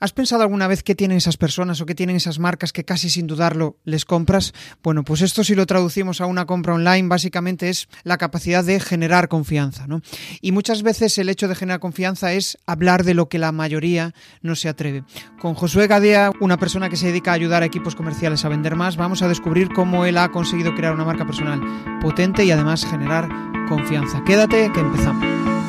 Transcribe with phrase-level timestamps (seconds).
[0.00, 3.10] ¿Has pensado alguna vez qué tienen esas personas o qué tienen esas marcas que casi
[3.10, 4.54] sin dudarlo les compras?
[4.82, 8.80] Bueno, pues esto si lo traducimos a una compra online básicamente es la capacidad de
[8.80, 10.00] generar confianza, ¿no?
[10.40, 14.14] Y muchas veces el hecho de generar confianza es hablar de lo que la mayoría
[14.40, 15.04] no se atreve.
[15.38, 18.76] Con Josué Gadea, una persona que se dedica a ayudar a equipos comerciales a vender
[18.76, 21.60] más, vamos a descubrir cómo él ha conseguido crear una marca personal
[22.00, 23.28] potente y además generar
[23.68, 24.24] confianza.
[24.24, 25.59] Quédate que empezamos.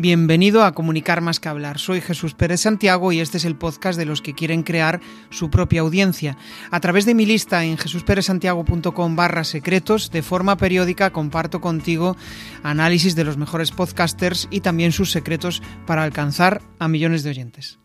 [0.00, 1.78] Bienvenido a Comunicar más que hablar.
[1.78, 5.50] Soy Jesús Pérez Santiago y este es el podcast de los que quieren crear su
[5.50, 6.38] propia audiencia.
[6.70, 12.16] A través de mi lista en jesusperezsantiago.com barra secretos, de forma periódica comparto contigo
[12.62, 17.78] análisis de los mejores podcasters y también sus secretos para alcanzar a millones de oyentes.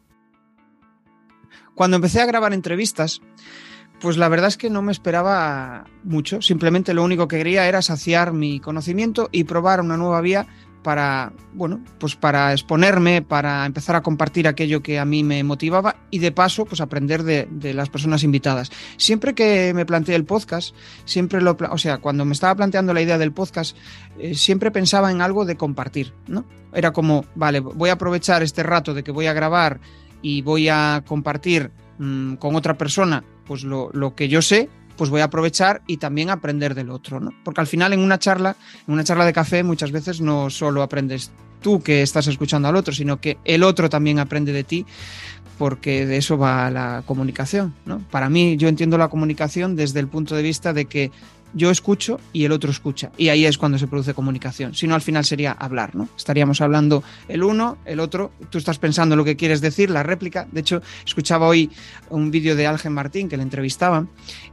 [1.73, 3.20] Cuando empecé a grabar entrevistas,
[4.00, 6.42] pues la verdad es que no me esperaba mucho.
[6.42, 10.48] Simplemente lo único que quería era saciar mi conocimiento y probar una nueva vía
[10.85, 15.95] para, bueno, pues para exponerme, para empezar a compartir aquello que a mí me motivaba
[16.11, 18.72] y de paso, pues aprender de, las personas invitadas.
[18.95, 23.02] Siempre que me planteé el podcast, siempre lo, o sea, cuando me estaba planteando la
[23.02, 23.75] idea del podcast,
[24.19, 26.45] eh, siempre pensaba en algo de compartir, ¿no?
[26.72, 29.80] Era como, vale, voy a aprovechar este rato de que voy a grabar
[30.22, 35.10] y voy a compartir mm, con otra persona, pues lo, lo que yo sé pues
[35.10, 37.32] voy a aprovechar y también aprender del otro, ¿no?
[37.44, 38.56] Porque al final en una charla,
[38.88, 42.76] en una charla de café muchas veces no solo aprendes tú que estás escuchando al
[42.76, 44.86] otro, sino que el otro también aprende de ti,
[45.58, 48.00] porque de eso va la comunicación, ¿no?
[48.12, 51.12] Para mí yo entiendo la comunicación desde el punto de vista de que
[51.56, 53.11] yo escucho y el otro escucha.
[53.17, 54.75] Y ahí es cuando se produce comunicación.
[54.75, 56.09] Si no, al final sería hablar, ¿no?
[56.16, 60.48] Estaríamos hablando el uno, el otro, tú estás pensando lo que quieres decir, la réplica.
[60.52, 61.72] De hecho, escuchaba hoy
[62.09, 64.09] un vídeo de Algen Martín que le entrevistaban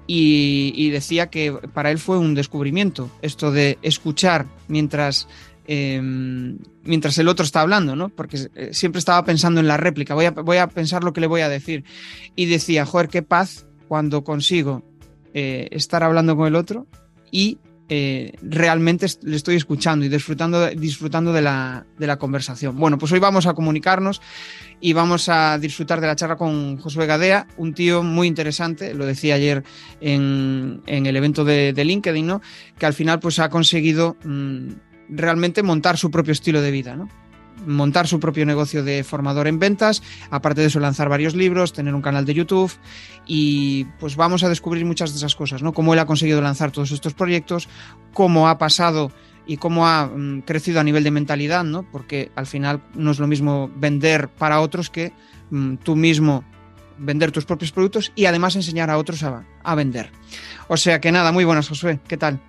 [0.06, 5.27] y, decía que para él fue un descubrimiento esto de escuchar mientras
[5.67, 8.11] em, mientras el otro está hablando, ¿no?
[8.11, 11.20] Porque eh, siempre estaba pensando en la réplica, voy a, voy a pensar lo que
[11.20, 11.84] le voy a decir.
[12.36, 14.83] Y decía, joder, qué paz cuando consigo
[15.35, 16.87] eh, estar hablando con el otro
[17.31, 22.79] y eh, realmente le estoy escuchando y disfrutando, disfrutando de, la, de, la, conversación.
[22.79, 24.23] Bueno, pues hoy vamos a comunicarnos
[24.81, 29.05] y vamos a disfrutar de la charla con Josué Gadea, un tío muy interesante, lo
[29.05, 29.63] decía ayer
[30.01, 32.41] en, en el evento de, de, LinkedIn, ¿no?
[32.79, 34.69] que al final pues ha conseguido mm,
[35.11, 36.97] realmente montar su propio estilo de vida.
[36.97, 37.11] ¿no?
[37.67, 41.95] Montar su propio negocio de formador en ventas, aparte de eso lanzar varios libros, tener
[41.95, 42.73] un canal de YouTube
[43.27, 45.72] y pues vamos a descubrir muchas de esas cosas, ¿no?
[45.72, 47.68] Cómo él ha conseguido lanzar todos estos proyectos,
[48.12, 49.12] cómo ha pasado
[49.46, 51.84] y cómo ha mm, crecido a nivel de mentalidad, ¿no?
[51.90, 55.12] Porque al final no es lo mismo vender para otros que
[55.51, 56.45] mm, tú mismo
[56.98, 60.11] vender tus propios productos y además enseñar a otros a, a vender.
[60.68, 62.40] O sea que nada, muy buenas, Josué, ¿qué tal?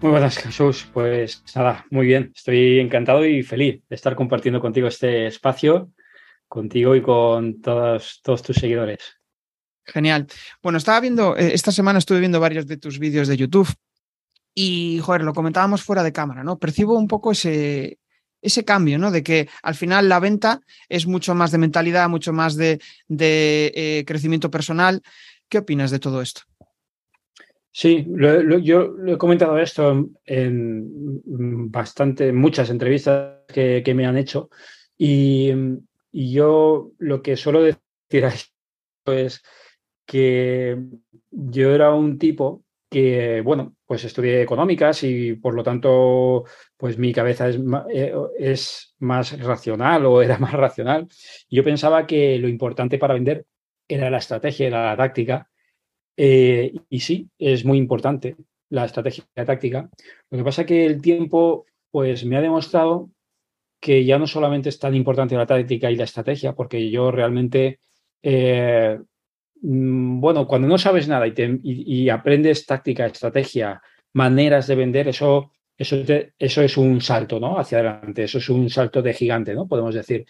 [0.00, 0.88] Muy buenas, Jesús.
[0.92, 2.32] Pues nada, muy bien.
[2.34, 5.90] Estoy encantado y feliz de estar compartiendo contigo este espacio,
[6.48, 9.00] contigo y con todos, tus seguidores.
[9.84, 10.26] Genial.
[10.62, 13.68] Bueno, estaba viendo, eh, esta semana estuve viendo varios de tus vídeos de YouTube
[14.54, 16.58] y, joder, lo comentábamos fuera de cámara, ¿no?
[16.58, 17.98] Percibo un poco ese,
[18.44, 19.10] ese cambio, ¿no?
[19.10, 24.04] De que al final la venta es mucho más de mentalidad, mucho más de, eh,
[24.06, 25.02] crecimiento personal.
[25.48, 26.42] ¿Qué opinas de todo esto?
[27.76, 28.06] Sí,
[28.62, 31.20] yo lo he comentado esto en,
[31.72, 34.48] bastante, muchas entrevistas que, me han hecho
[34.96, 35.52] y,
[36.12, 38.24] yo lo que suelo decir
[39.06, 39.42] es
[40.06, 40.78] que
[41.32, 46.44] yo era un tipo que, bueno, pues estudié económicas y por lo tanto,
[46.76, 47.58] pues mi cabeza es,
[47.92, 51.08] eh, es más racional o era más racional.
[51.50, 53.46] Yo pensaba que lo importante para vender
[53.88, 55.50] era la estrategia, era la táctica
[56.16, 58.36] eh, y sí, es muy importante
[58.70, 59.90] la estrategia táctica.
[60.30, 63.10] Lo que pasa es que el tiempo pues, me ha demostrado
[63.80, 67.80] que ya no solamente es tan importante la táctica y la estrategia, porque yo realmente,
[68.22, 68.98] eh,
[69.60, 73.82] mm, bueno, cuando no sabes nada y, aprendes táctica, estrategia,
[74.14, 75.96] maneras de vender, eso, eso,
[76.38, 77.58] eso es un salto ¿no?
[77.58, 79.68] hacia adelante, eso es un salto de gigante, ¿no?
[79.68, 80.24] podemos decir.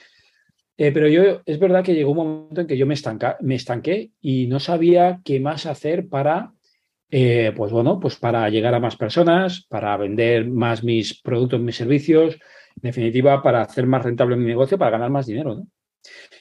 [0.76, 2.94] Eh, pero yo, es verdad que llegó un momento en que yo me,
[3.40, 6.52] me estanqué y no sabía qué más hacer para,
[7.10, 11.76] eh, pues bueno, pues para llegar a más personas, para vender más mis productos, mis
[11.76, 15.64] servicios, en definitiva, para hacer más rentable mi negocio, para ganar más dinero.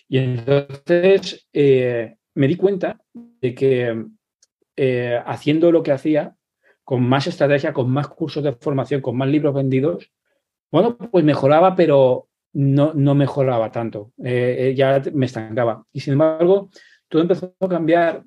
[0.08, 4.06] Y entonces eh, me di cuenta de que
[5.26, 6.36] haciendo lo que hacía,
[6.84, 10.12] con más estrategia, con más cursos de formación, con más libros vendidos,
[10.72, 15.86] bueno, pues mejoraba, pero no, no mejoraba tanto, eh, eh, ya me estancaba.
[15.92, 16.70] Y sin embargo,
[17.08, 18.24] todo empezó a cambiar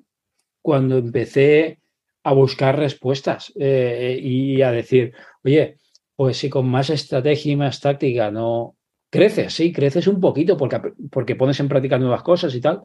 [0.61, 1.79] cuando empecé
[2.23, 5.13] a buscar respuestas eh, y a decir,
[5.43, 5.77] oye,
[6.15, 8.75] pues si con más estrategia y más táctica no
[9.09, 12.81] creces, sí, creces un poquito porque, porque pones en práctica nuevas cosas y tal,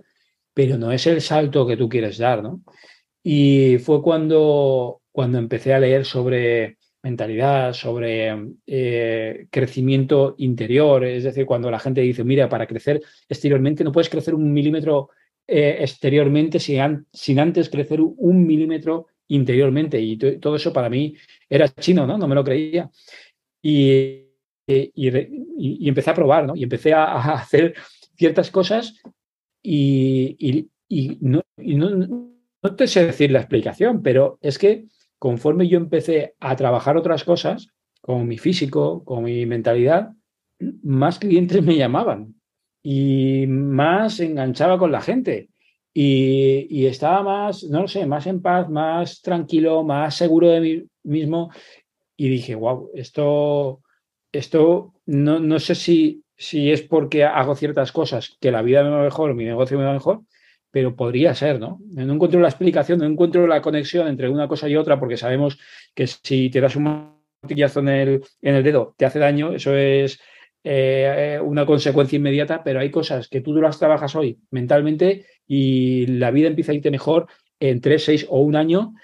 [0.54, 2.60] pero no es el salto que tú quieres dar, ¿no?
[3.24, 11.46] Y fue cuando, cuando empecé a leer sobre mentalidad, sobre eh, crecimiento interior, es decir,
[11.46, 15.10] cuando la gente dice, mira, para crecer exteriormente no puedes crecer un milímetro
[15.46, 20.00] eh, exteriormente sin, sin, antes crecer un milímetro interiormente.
[20.00, 21.14] Y todo eso para mí
[21.48, 22.16] era chino, ¿no?
[22.16, 22.88] No me lo creía.
[23.60, 24.28] Y,
[24.66, 26.54] y, empecé a probar, ¿no?
[26.54, 27.74] Y empecé a, hacer
[28.16, 28.94] ciertas cosas
[29.62, 30.68] y,
[31.20, 32.32] no, no,
[32.62, 34.86] no te sé decir la explicación, pero es que
[35.22, 37.68] conforme yo empecé a trabajar otras cosas,
[38.00, 40.10] con mi físico, con mi mentalidad,
[40.82, 42.34] más clientes me llamaban
[42.82, 45.50] y más enganchaba con la gente.
[45.94, 50.82] Y, estaba más, no lo sé, más en paz, más tranquilo, más seguro de mí
[51.04, 51.52] mismo.
[52.16, 53.80] Y dije, wow, esto,
[54.32, 58.90] esto no, no sé si, si es porque hago ciertas cosas que la vida me
[58.90, 60.22] va mejor, mi negocio me va mejor,
[60.72, 61.80] pero podría ser, ¿no?
[61.90, 65.58] No encuentro la explicación, no encuentro la conexión entre una cosa y otra, porque sabemos
[65.94, 70.18] que si te das un martillazo en el, dedo, te hace daño, eso es
[70.64, 76.30] eh, una consecuencia inmediata, pero hay cosas que tú las trabajas hoy mentalmente y la
[76.30, 77.26] vida empieza a irte mejor
[77.60, 78.94] en tres, seis o un año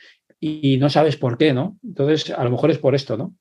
[0.40, 1.78] y no sabes por qué, ¿no?
[1.84, 3.34] Entonces, a lo mejor es por esto, ¿no?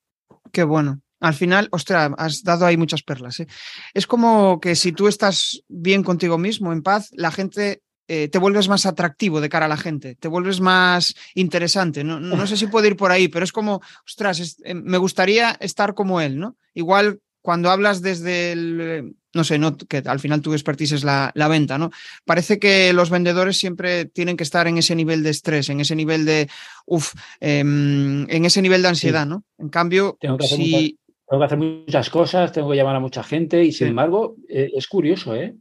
[0.51, 0.99] Qué bueno.
[1.19, 3.39] Al final, ostras, has dado ahí muchas perlas.
[3.39, 3.47] ¿eh?
[3.93, 8.39] Es como que si tú estás bien contigo mismo, en paz, la gente eh, te
[8.39, 12.03] vuelves más atractivo de cara a la gente, te vuelves más interesante.
[12.03, 15.57] No, no sé si puedo ir por ahí, pero es como, ostras, eh, me gustaría
[15.59, 16.55] estar como él, ¿no?
[16.73, 21.31] Igual cuando hablas desde el, no sé, no, que al final tu expertise es la,
[21.49, 21.91] venta, ¿no?
[22.25, 25.95] Parece que los vendedores siempre tienen que estar en ese nivel de estrés, en ese
[25.95, 26.49] nivel de,
[26.85, 29.43] uff, em, en ese nivel de ansiedad, ¿no?
[29.57, 30.81] En cambio, tengo que, hacer muchas,
[31.29, 34.71] tengo que hacer muchas cosas, tengo que llamar a mucha gente y sin embargo, eh,
[34.75, 35.55] es curioso, ¿eh?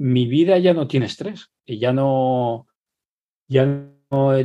[0.00, 2.66] Mi vida ya no tiene estrés y ya no,
[3.48, 3.66] ya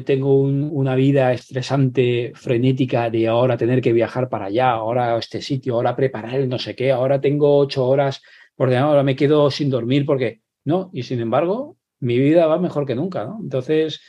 [0.04, 5.42] tengo una vida estresante, frenética de ahora tener que viajar para allá, ahora a este
[5.42, 8.22] sitio, ahora preparar el no sé qué, ahora tengo ocho horas
[8.56, 12.60] por de ahora me quedo sin dormir porque no, y sin embargo, mi vida va
[12.60, 13.40] mejor que nunca, ¿no?
[13.42, 14.02] Entonces,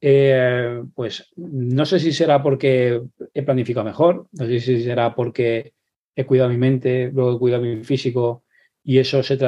[0.00, 3.00] eh, pues no sé si será porque
[3.32, 5.72] he planificado mejor, no sé si será porque
[6.14, 8.44] he cuidado mi mente, luego he cuidado mi físico
[8.84, 9.38] y eso se,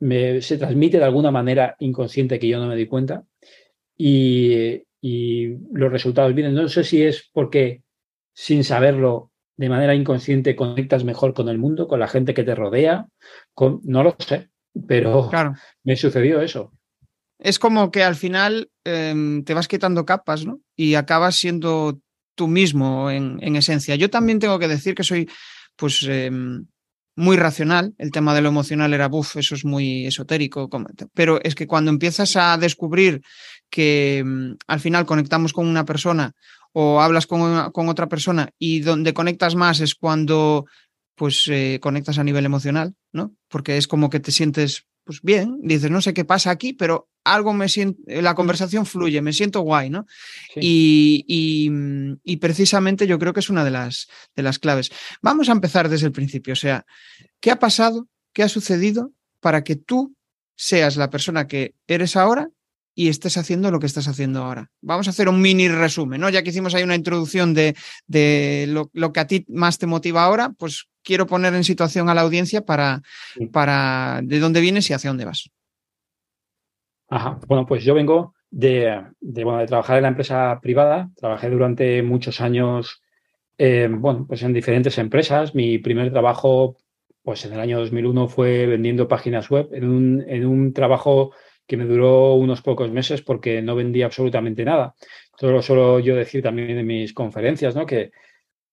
[0.00, 3.24] se transmite de alguna manera inconsciente que yo no me di cuenta.
[3.96, 6.54] Y, y los resultados vienen.
[6.54, 7.82] No sé si es porque
[8.34, 12.54] sin saberlo de manera inconsciente conectas mejor con el mundo, con la gente que te
[12.54, 13.06] rodea,
[13.52, 14.48] con, no lo sé,
[14.86, 15.54] pero claro.
[15.84, 16.72] me sucedió eso.
[17.38, 20.60] Es como que al final em, te vas quitando capas, ¿no?
[20.76, 22.00] Y acabas siendo
[22.34, 23.96] tú mismo en, en esencia.
[23.96, 25.28] Yo también tengo que decir que soy,
[25.76, 26.66] pues, em,
[27.20, 27.94] muy racional.
[27.98, 30.68] El tema de lo emocional era, buf, eso es muy esotérico.
[31.14, 33.20] Pero es que cuando empiezas a descubrir
[33.68, 36.32] que mm, al final conectamos con una persona
[36.72, 40.66] o hablas con, con otra persona y donde conectas más es cuando
[41.14, 43.34] pues eh, conectas a nivel emocional, ¿no?
[43.48, 47.08] Porque es como que te sientes pues bien, dices, no sé qué pasa aquí, pero
[47.24, 50.06] algo me siento, la conversación fluye, me siento guay, ¿no?
[50.56, 51.24] Y,
[52.24, 54.90] y, precisamente yo creo que es una de las, de las claves.
[55.20, 56.86] Vamos a empezar desde el principio, o sea,
[57.40, 58.08] ¿qué ha pasado?
[58.32, 60.14] ¿Qué ha sucedido para que tú
[60.56, 62.50] seas la persona que eres ahora
[62.94, 64.70] y estés haciendo lo que estás haciendo ahora.
[64.80, 66.28] Vamos a hacer un mini resumen, ¿no?
[66.28, 69.86] Ya que hicimos ahí una introducción de, de lo, lo, que a ti más te
[69.86, 73.02] motiva ahora, pues quiero poner en situación a la audiencia para,
[73.52, 75.50] para de dónde vienes y hacia dónde vas.
[77.08, 77.38] Ajá.
[77.46, 81.10] Bueno, pues yo vengo de, de, bueno, de trabajar en la empresa privada.
[81.16, 83.00] Trabajé durante muchos años
[83.62, 85.54] eh, bueno, pues en diferentes empresas.
[85.54, 86.78] Mi primer trabajo,
[87.22, 91.32] pues en el año 2001, fue vendiendo páginas web en un, en un trabajo
[91.70, 94.92] que me duró unos pocos meses porque no vendía absolutamente nada.
[95.32, 97.86] Esto lo suelo yo decir también en mis conferencias, ¿no?
[97.86, 98.10] Que,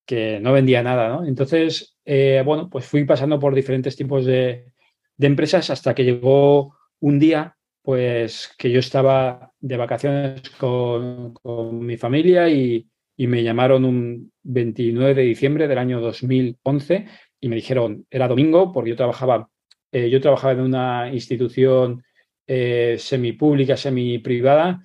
[0.03, 1.21] que no vendía nada.
[1.27, 4.73] Entonces, eh, bueno, pues fui pasando por diferentes tipos de,
[5.19, 11.35] empresas hasta que llegó un día, pues que yo estaba de vacaciones con,
[11.79, 17.05] mi familia y, me llamaron un 29 de diciembre del año 2011
[17.41, 19.49] y me dijeron, era domingo, porque yo trabajaba,
[19.91, 22.03] eh, yo trabajaba en una institución
[22.47, 24.81] eh, semipública, semi-privada,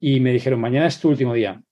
[0.00, 1.62] y me dijeron, mañana es tu último día.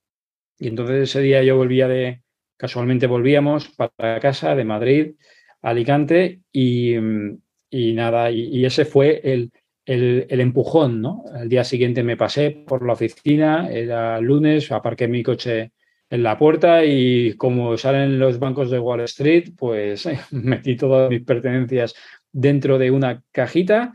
[0.59, 2.23] Y entonces ese día yo volvía de,
[2.57, 5.15] casualmente volvíamos para casa de Madrid,
[5.63, 6.97] Alicante, y,
[7.71, 9.51] nada, y, ese fue el,
[9.87, 11.25] el, empujón, ¿no?
[11.35, 15.73] Al día siguiente me pasé por la oficina, era lunes, aparqué mi coche
[16.11, 21.23] en la puerta y como salen los bancos de Wall Street, pues metí todas mis
[21.23, 21.95] pertenencias
[22.31, 23.95] dentro de una cajita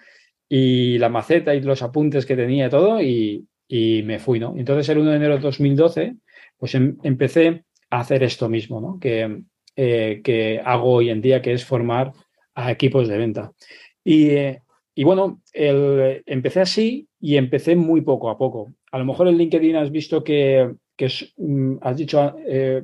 [0.50, 4.56] y la maceta y los apuntes que tenía todo y, me fui, ¿no?
[4.58, 6.16] Entonces el 1 de enero de 2012,
[6.58, 8.98] pues em, empecé a hacer esto mismo, ¿no?
[9.00, 9.44] Que,
[9.76, 12.14] eh, que hago hoy en día, que es formar
[12.56, 13.52] a equipos de venta.
[14.04, 14.62] Y, eh,
[14.96, 18.74] y bueno, el, empecé así y empecé muy poco a poco.
[18.92, 20.74] A lo mejor en LinkedIn has visto que,
[21.38, 22.82] mm, has, dicho, eh,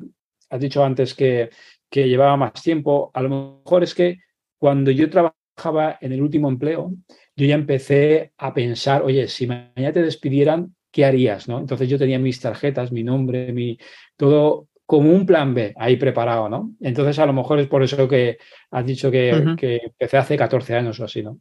[0.49, 1.49] has dicho antes que,
[1.89, 3.09] que llevaba más tiempo.
[3.13, 3.29] A lo
[3.63, 4.19] mejor es que
[4.59, 6.91] cuando yo trabajaba en el último empleo,
[7.35, 11.47] yo ya empecé a pensar, oye, si mañana te despidieran, ¿qué harías?
[11.47, 11.59] ¿no?
[11.59, 13.77] Entonces yo tenía mis tarjetas, mi nombre, mi
[14.15, 16.75] todo como un plan B ahí preparado, ¿no?
[16.81, 18.37] Entonces a lo mejor es por eso que
[18.69, 21.39] has dicho que, que empecé hace 14 años o así, ¿no?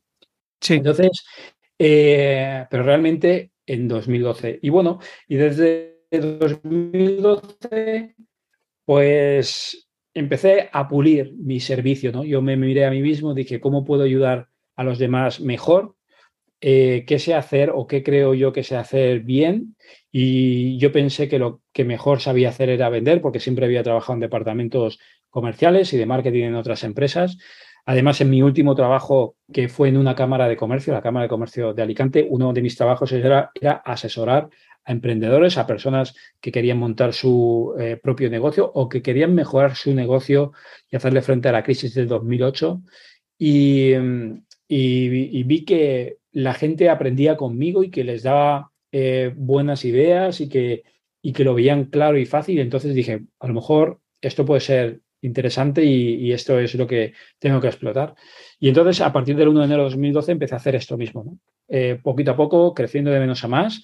[0.61, 0.75] Sí.
[0.75, 1.11] Entonces,
[1.79, 4.61] eh, pero realmente en 2012.
[4.63, 8.15] Y bueno, y desde 2012,
[8.85, 12.25] pues empecé a pulir mi servicio, ¿no?
[12.25, 14.49] Yo me miré a mí mismo, dije, ¿cómo puedo ayudar
[14.83, 15.97] a los demás mejor?
[16.61, 19.77] Eh, ¿Qué sé hacer o qué creo yo que sé hacer bien?
[20.13, 24.15] Y yo pensé que lo que mejor sabía hacer era vender, porque siempre había trabajado
[24.15, 27.39] en departamentos comerciales y de marketing en otras empresas.
[27.85, 31.31] Además, en mi último trabajo, que fue en una Cámara de Comercio, la Cámara de
[31.31, 33.51] Comercio de Alicante, uno de mis trabajos era,
[33.85, 34.49] asesorar
[34.85, 39.75] a emprendedores, a personas que querían montar su eh, propio negocio o que querían mejorar
[39.75, 40.53] su negocio
[40.91, 42.83] y hacerle frente a la crisis del 2008.
[43.39, 43.95] Y,
[44.77, 50.85] vi que la gente aprendía conmigo y que les daba eh, buenas ideas y que,
[51.21, 52.59] y que lo veían claro y fácil.
[52.59, 57.61] Entonces dije, a lo mejor esto puede ser interesante y, esto es lo que tengo
[57.61, 58.15] que explotar.
[58.59, 61.39] Y entonces, a partir del 1 de enero de 2012, empecé a hacer esto mismo,
[61.69, 63.83] eh, poquito a poco, creciendo de menos a más,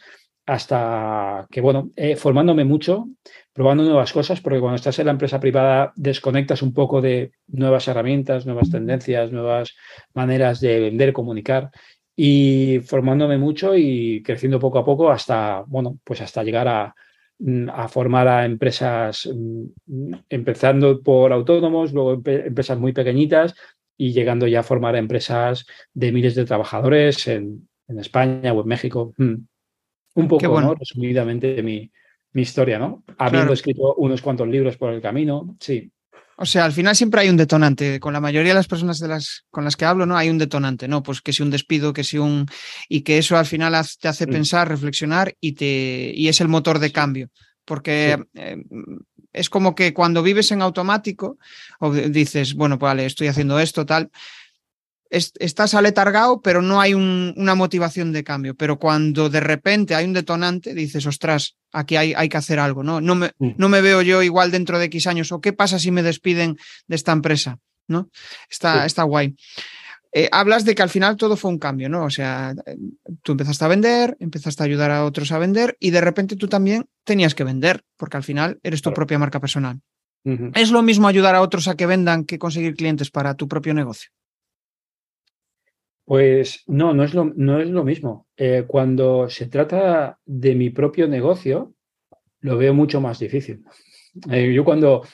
[0.48, 3.08] hasta que, bueno, eh, formándome mucho,
[3.52, 7.86] probando nuevas cosas, porque cuando estás en la empresa privada desconectas un poco de nuevas
[7.88, 9.76] herramientas, nuevas tendencias, nuevas
[10.14, 11.70] maneras de vender, comunicar
[12.16, 16.94] y formándome mucho y creciendo poco a poco hasta, bueno, pues hasta llegar a,
[17.40, 23.54] Mm, a formar a empresas, mm, empezando por autónomos, luego empresas muy pequeñitas
[23.96, 25.64] y llegando ya a formar a empresas
[25.94, 29.14] de miles de trabajadores en, España o en México.
[29.16, 29.34] Mm.
[30.22, 30.74] Un poco, ¿no?
[30.74, 31.90] Resumidamente mi,
[32.32, 33.04] mi historia, ¿no?
[33.18, 35.90] Habiendo escrito unos cuantos libros por el camino, sí.
[36.40, 37.98] O sea, al final siempre hay un detonante.
[37.98, 40.16] Con la mayoría de las personas de las, con las que hablo, ¿no?
[40.16, 41.02] Hay un detonante, ¿no?
[41.02, 42.46] Pues que si un despido, que si un.
[42.88, 44.30] Y que eso al final te hace mm.
[44.30, 47.28] pensar, reflexionar y, te, y es el motor de cambio.
[47.64, 48.62] Porque eh,
[49.32, 51.38] es como que cuando vives en automático,
[51.80, 54.10] o dices, bueno, pues vale, estoy haciendo esto, tal,
[55.10, 58.54] estás aletargado, pero no hay una motivación de cambio.
[58.54, 62.82] Pero cuando de repente hay un detonante, dices, ostras, aquí hay, hay que hacer algo,
[62.82, 63.00] ¿no?
[63.00, 65.32] No me, no me, veo yo igual dentro de X años.
[65.32, 67.58] ¿O qué pasa si me despiden de esta empresa?
[67.86, 68.10] ¿No?
[68.50, 69.34] Está, está guay.
[70.12, 72.04] Eh, hablas de que al final todo fue un cambio, ¿no?
[72.04, 72.54] O sea,
[73.22, 76.48] tú empezaste a vender, empezaste a ayudar a otros a vender y de repente tú
[76.48, 79.80] también tenías que vender, porque al final eres tu propia marca personal.
[80.54, 83.72] ¿Es lo mismo ayudar a otros a que vendan que conseguir clientes para tu propio
[83.72, 84.10] negocio?
[86.08, 88.28] Pues no, no es lo, no es lo mismo.
[88.34, 91.74] Eh, cuando se trata de mi propio negocio,
[92.40, 93.62] lo veo mucho más difícil.
[94.32, 95.04] Eh, yo cuando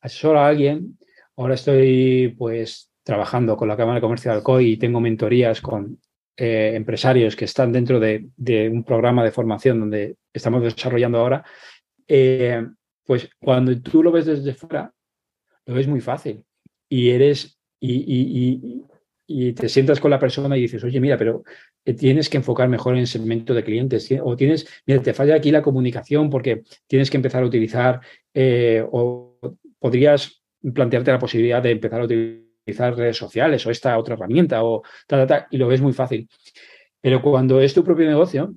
[0.00, 0.98] asesoro a alguien,
[1.36, 6.00] ahora estoy pues trabajando con la Cámara de Comercio de Alcoy y tengo mentorías con
[6.38, 8.30] eh, empresarios que están dentro de,
[8.72, 11.44] un programa de formación donde estamos desarrollando ahora,
[13.04, 14.94] pues cuando tú lo ves desde fuera,
[15.66, 16.42] lo ves muy fácil
[16.88, 18.86] y eres y, y
[19.26, 21.42] te sientas con la persona y dices, oye, mira, pero
[21.84, 25.34] eh, tienes que enfocar mejor en el segmento de clientes, o tienes, mira, te falla
[25.34, 28.00] aquí la comunicación porque tienes que empezar a utilizar,
[28.32, 29.38] eh, o
[29.78, 30.42] podrías
[30.74, 35.18] plantearte la posibilidad de empezar a utilizar redes sociales o esta otra herramienta, o ta,
[35.18, 36.28] ta, ta, y lo ves muy fácil.
[37.00, 38.54] Pero cuando es tu propio negocio,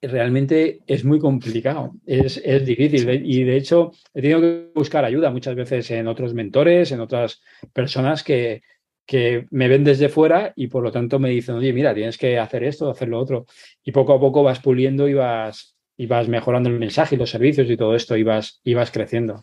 [0.00, 3.08] realmente es muy complicado, es, es, difícil.
[3.24, 7.42] Y de hecho he tenido que buscar ayuda muchas veces en otros mentores, en otras
[7.72, 8.62] personas que,
[9.08, 12.38] que me ven desde fuera y por lo tanto me dicen, oye, mira, tienes que
[12.38, 13.46] hacer esto, hacer lo otro.
[13.82, 17.30] Y poco a poco vas puliendo y vas, y vas mejorando el mensaje y los
[17.30, 19.42] servicios y todo esto y vas, y vas creciendo.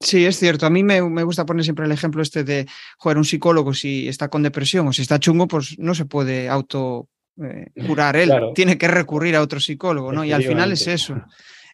[0.00, 0.66] Sí, es cierto.
[0.66, 2.66] A mí me, gusta poner siempre el ejemplo este de,
[2.98, 6.50] joder, un psicólogo si está con depresión o si está chungo, pues no se puede
[6.50, 7.08] auto
[7.42, 10.26] eh, curar él, tiene que recurrir a otro psicólogo, ¿no?
[10.26, 11.16] Y al final es eso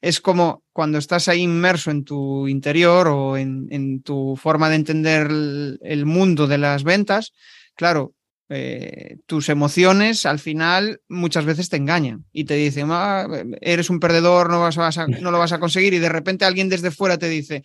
[0.01, 5.29] es como cuando estás ahí inmerso en tu interior o en, tu forma de entender
[5.31, 7.33] el, mundo de las ventas,
[7.75, 8.13] claro,
[8.49, 13.27] eh, tus emociones al final muchas veces te engañan y te dicen, ah,
[13.61, 16.91] eres un perdedor, no, vas no lo vas a conseguir y de repente alguien desde
[16.91, 17.63] fuera te dice,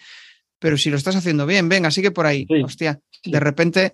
[0.62, 2.48] pero si lo estás haciendo bien, venga, sigue por ahí.
[2.64, 3.94] Hostia, de repente,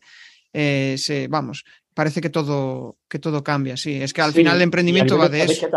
[0.51, 1.63] eh, se, vamos,
[1.93, 3.77] parece que todo, que todo cambia.
[3.77, 5.69] Sí, es que al final el emprendimiento va de eso.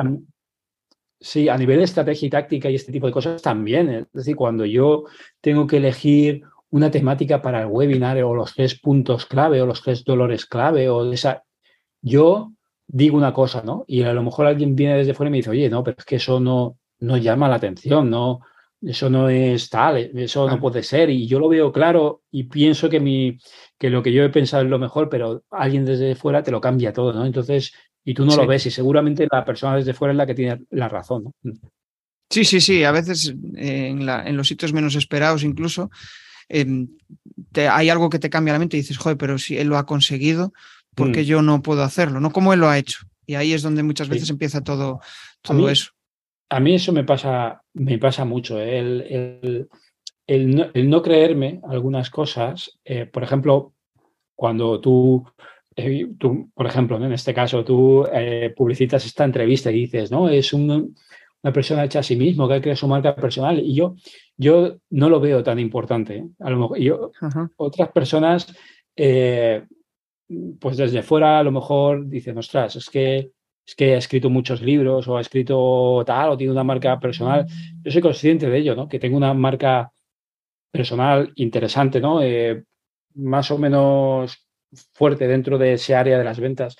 [1.21, 3.91] Sí, a nivel de estrategia y táctica y este tipo de cosas también.
[3.91, 5.05] Es decir, cuando yo
[5.41, 9.83] tengo que elegir una temática para el webinar o los tres puntos clave o los
[9.83, 11.45] tres dolores clave o esa,
[12.01, 12.53] yo
[12.87, 13.85] digo una cosa, ¿no?
[13.87, 16.05] Y a lo mejor alguien viene desde fuera y me dice, oye, no, pero es
[16.05, 18.41] que eso no, no llama la atención, no,
[18.83, 21.11] eso no es tal, eso no puede ser.
[21.11, 23.39] Y yo lo veo claro y pienso que, mi,
[23.79, 26.61] que lo que yo he pensado es lo mejor, pero alguien desde fuera te lo
[26.61, 27.27] cambia todo, ¿no?
[27.27, 27.73] Entonces,
[28.05, 30.63] y tú no lo ves y seguramente la persona desde fuera es la que tiene
[30.71, 31.55] la razón, ¿no?
[32.31, 32.85] Sí, sí, sí.
[32.85, 35.91] A veces eh, en, la, en los sitios menos esperados incluso
[36.51, 36.89] Em,
[37.55, 39.87] hay algo que te cambia la mente y dices, joder, pero si él lo ha
[39.87, 40.53] conseguido,
[40.97, 41.25] ¿por qué mm.
[41.25, 42.21] yo no puedo hacerlo?
[42.21, 43.07] No como él lo ha hecho.
[43.25, 45.01] Y ahí es donde muchas veces empieza todo,
[45.43, 45.93] todo eso.
[46.49, 48.61] A mí eso me pasa, me pasa mucho.
[48.61, 49.69] ¿eh?
[50.27, 53.73] El, no, creerme algunas cosas, eh, por ejemplo,
[54.35, 55.25] cuando tú,
[55.77, 58.05] eh, tú, por ejemplo, en este caso, tú
[58.57, 60.95] publicitas esta entrevista y dices, no, es un,
[61.43, 63.59] una persona hecha a sí mismo, que crear su marca personal.
[63.59, 63.95] Y yo,
[64.37, 66.17] yo no lo veo tan importante.
[66.17, 66.29] ¿eh?
[66.41, 67.13] A lo mejor, yo,
[67.57, 68.55] otras personas,
[68.97, 69.65] eh,
[70.61, 73.33] pues desde fuera, a lo mejor dicen, ostras, es que,
[73.67, 77.47] es que ha escrito muchos libros o ha escrito tal o tiene una marca personal.
[77.83, 78.89] Yo soy consciente de ello, ¿no?
[78.89, 79.93] Que tengo una marca
[80.71, 82.23] personal interesante, ¿no?
[82.23, 82.65] Eh,
[83.15, 84.47] más o menos
[84.93, 86.77] fuerte dentro de ese área de las ventas.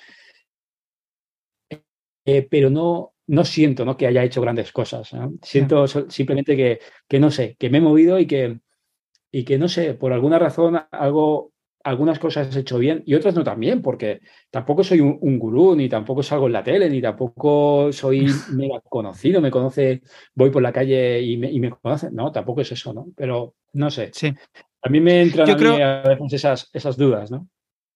[2.49, 3.97] pero no, no siento ¿no?
[3.97, 5.11] que haya hecho grandes cosas.
[5.41, 8.59] Siento simplemente que, que, no sé, que me he movido y que,
[9.31, 13.35] y que no sé, por alguna razón algo, algunas cosas he hecho bien y otras
[13.35, 17.91] no también, porque tampoco soy un, gurú, ni tampoco salgo en la tele, ni tampoco
[17.91, 20.01] soy mega conocido, me conoce,
[20.35, 22.13] voy por la calle y me, y me conocen.
[22.13, 23.07] No, tampoco es eso, ¿no?
[23.15, 24.11] Pero no sé.
[24.13, 24.33] Sí.
[24.83, 27.47] A mí me entran a, veces esas, esas dudas, ¿no?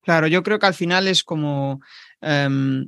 [0.06, 1.82] Claro, yo creo que al final es como
[2.22, 2.88] em,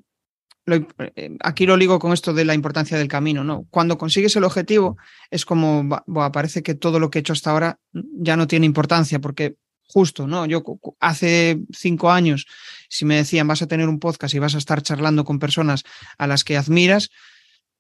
[0.67, 3.65] eh, aquí lo ligo con esto de la importancia del camino, ¿no?
[3.71, 4.97] Cuando consigues el objetivo,
[5.32, 9.19] es como, parece que todo lo que he hecho hasta ahora ya no tiene importancia,
[9.19, 9.56] porque
[9.88, 10.45] justo, ¿no?
[10.45, 10.63] Yo
[10.99, 12.45] hace cinco años,
[12.89, 15.84] si me decían vas a tener un podcast y vas a estar charlando con personas
[16.17, 17.10] a las que admiras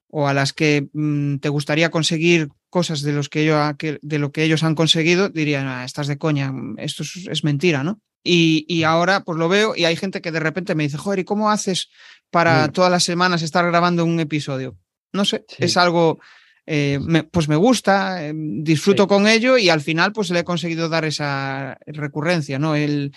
[0.09, 4.43] o a las que mm, te gustaría conseguir cosas de, los que de lo que
[4.43, 8.01] ellos han conseguido, dirían, ah, estás de coña, esto es mentira, ¿no?
[8.27, 11.23] Y, ahora pues lo veo y hay gente que de repente me dice, joder, ¿y
[11.23, 11.89] cómo haces
[12.29, 14.77] para todas las semanas estar grabando un episodio?
[15.13, 16.19] No sé, es algo,
[16.65, 16.99] eh,
[17.31, 21.05] pues me gusta, eh, disfruto con ello y al final pues le he conseguido dar
[21.05, 22.75] esa recurrencia, ¿no?
[22.75, 23.13] El,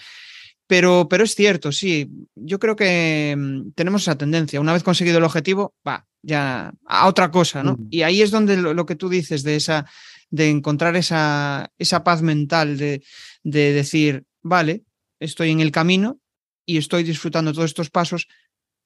[0.70, 4.60] pero, pero es cierto, sí, yo creo que mm, tenemos esa tendencia.
[4.60, 7.72] Una vez conseguido el objetivo, va, ya a otra cosa, ¿no?
[7.72, 7.88] Mm.
[7.90, 9.84] Y ahí es donde lo, que tú dices de esa,
[10.30, 13.02] de encontrar esa, esa paz mental, de,
[13.42, 14.84] de decir, vale,
[15.18, 16.20] estoy en el camino
[16.64, 18.28] y estoy disfrutando todos estos pasos,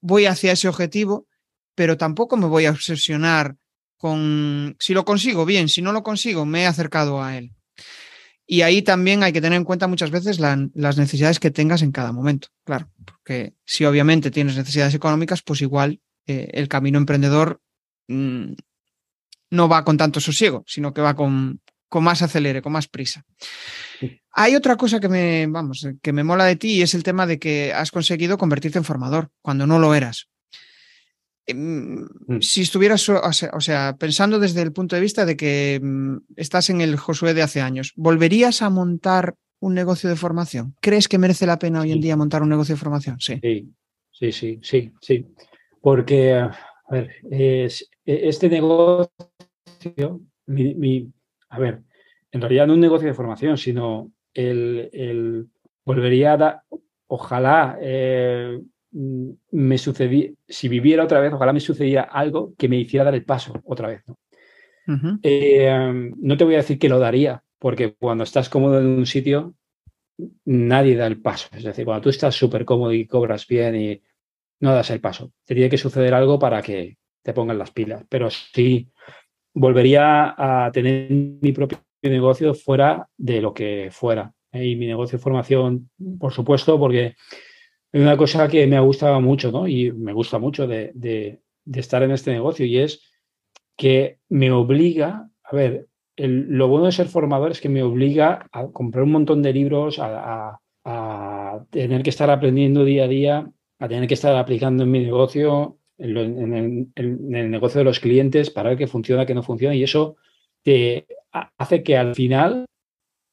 [0.01, 1.27] voy hacia ese objetivo,
[1.75, 3.57] pero tampoco me voy a obsesionar
[3.97, 7.54] con si lo consigo bien, si no lo consigo, me he acercado a él.
[8.47, 11.91] Y ahí también hay que tener en cuenta muchas veces las necesidades que tengas en
[11.91, 17.61] cada momento, claro, porque si obviamente tienes necesidades económicas, pues igual eh, el camino emprendedor
[18.07, 18.53] mm,
[19.49, 23.25] no va con tanto sosiego, sino que va con, con más acelere, con más prisa.
[24.31, 27.25] Hay otra cosa que me, vamos, que me mola de ti y es el tema
[27.25, 30.27] de que has conseguido convertirte en formador cuando no lo eras.
[31.47, 32.41] Em, mm.
[32.41, 36.81] Si estuvieras, o sea, pensando desde el punto de vista de que mm, estás en
[36.81, 40.75] el Josué de hace años, ¿volverías a montar un negocio de formación?
[40.81, 43.19] ¿Crees que merece la pena hoy en día montar un negocio de formación?
[43.19, 43.39] Sí.
[44.11, 45.27] Sí, sí, sí, sí.
[45.81, 46.51] Porque, a
[46.89, 47.67] ver, e,
[48.05, 49.09] este negocio,
[50.45, 51.11] mi,
[51.49, 51.81] a ver,
[52.31, 55.49] en realidad no un negocio de formación, sino el,
[55.83, 56.61] volvería a dar,
[57.07, 58.61] ojalá eh,
[59.51, 63.25] me sucediera, si viviera otra vez, ojalá me sucediera algo que me hiciera dar el
[63.25, 64.03] paso otra vez.
[64.07, 64.17] ¿no?
[65.21, 69.05] Eh, no te voy a decir que lo daría, porque cuando estás cómodo en un
[69.05, 69.55] sitio,
[70.45, 71.49] nadie da el paso.
[71.51, 74.01] Es decir, cuando tú estás súper cómodo y cobras bien y
[74.61, 78.05] no das el paso, tendría que suceder algo para que te pongan las pilas.
[78.07, 78.89] Pero sí,
[79.53, 84.31] volvería a tener mi propio negocio fuera de lo que fuera.
[84.53, 84.65] ¿eh?
[84.65, 87.15] Y mi negocio de formación, por supuesto, porque
[88.01, 89.67] una cosa que me ha gustado mucho, ¿no?
[89.67, 91.39] Y me gusta mucho de,
[91.73, 93.01] estar en este negocio y es
[93.77, 98.67] que me obliga, a ver, lo bueno de ser formador es que me obliga a
[98.67, 100.59] comprar un montón de libros, a,
[101.71, 105.79] tener que estar aprendiendo día a día a tener que estar aplicando en mi negocio,
[105.97, 110.17] en, el, negocio de los clientes, para ver qué funciona, qué no funciona, y eso
[110.63, 111.07] te
[111.57, 112.65] hace que al final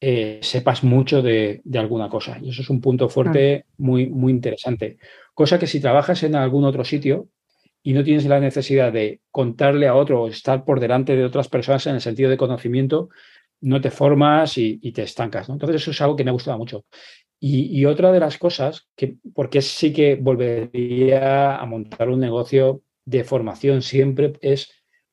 [0.04, 2.36] eh, sepas mucho de, alguna cosa.
[2.42, 4.98] Y eso es un punto fuerte muy, muy interesante.
[5.32, 7.28] Cosa que si trabajas en algún otro sitio
[7.84, 11.48] y no tienes la necesidad de contarle a otro o estar por delante de otras
[11.48, 13.10] personas en el sentido de conocimiento,
[13.60, 15.48] no te formas y, te estancas.
[15.48, 16.84] Entonces eso es algo que me ha gustado mucho.
[17.38, 23.22] Y, otra de las cosas, que porque sí que volvería a montar un negocio de
[23.22, 24.68] formación siempre, es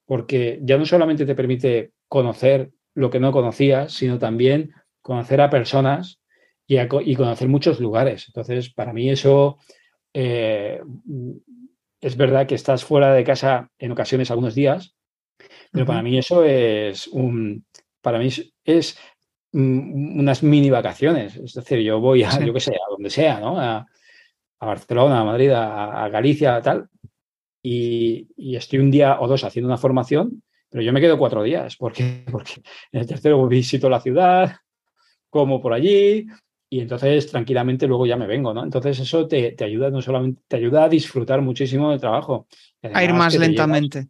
[0.07, 5.49] porque ya no solamente te permite conocer lo que no conocías, sino también conocer a
[5.49, 6.19] personas
[6.67, 8.25] y, conocer muchos lugares.
[8.27, 9.57] Entonces, para mí eso
[10.13, 10.81] eh,
[12.01, 14.95] es verdad que estás fuera de casa en ocasiones algunos días,
[15.71, 17.65] pero para mí eso es un,
[18.01, 18.29] para mí
[18.63, 18.97] es,
[19.51, 21.35] unas mini vacaciones.
[21.35, 23.59] Es decir, yo voy a, yo qué sé, a donde sea, ¿no?
[23.59, 23.85] A,
[24.61, 26.89] Barcelona, a Madrid, a, Galicia, tal,
[27.63, 31.75] y, estoy un día o dos haciendo una formación, pero yo me quedo cuatro días,
[31.75, 34.55] porque, porque en el tercero visito la ciudad,
[35.29, 36.27] como por allí,
[36.69, 38.63] y entonces tranquilamente luego ya me vengo, ¿no?
[38.63, 42.47] Entonces eso te, ayuda no solamente, te ayuda a disfrutar muchísimo del trabajo.
[42.83, 44.07] a ir más lentamente.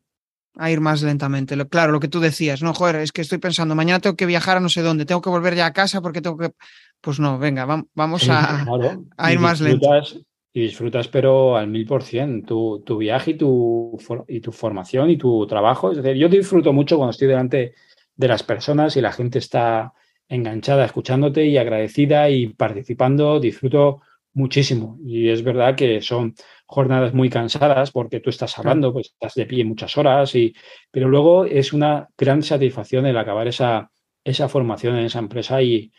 [0.56, 1.56] A ir más lentamente.
[1.70, 4.58] claro, lo que tú decías, no, joder, es que estoy pensando, mañana tengo que viajar
[4.58, 6.52] a no sé dónde, tengo que volver ya a casa porque tengo que.
[7.02, 8.66] Pues no, venga, vamos a,
[9.18, 9.90] a ir más lento.
[10.60, 15.10] Y disfrutas, pero al mil por cien, tu, tu viaje y tu, y tu formación
[15.10, 15.92] y tu trabajo.
[15.92, 17.76] Es decir, yo disfruto mucho cuando estoy delante
[18.18, 19.94] de las personas y la gente está
[20.28, 24.02] enganchada escuchándote y agradecida y participando, disfruto
[24.34, 25.00] muchísimo.
[25.06, 29.46] Y es verdad que son jornadas muy cansadas porque tú estás hablando, pues estás de
[29.46, 30.54] pie muchas horas, y,
[30.92, 33.92] pero luego es una gran satisfacción el acabar esa,
[34.26, 35.94] esa formación en esa empresa y,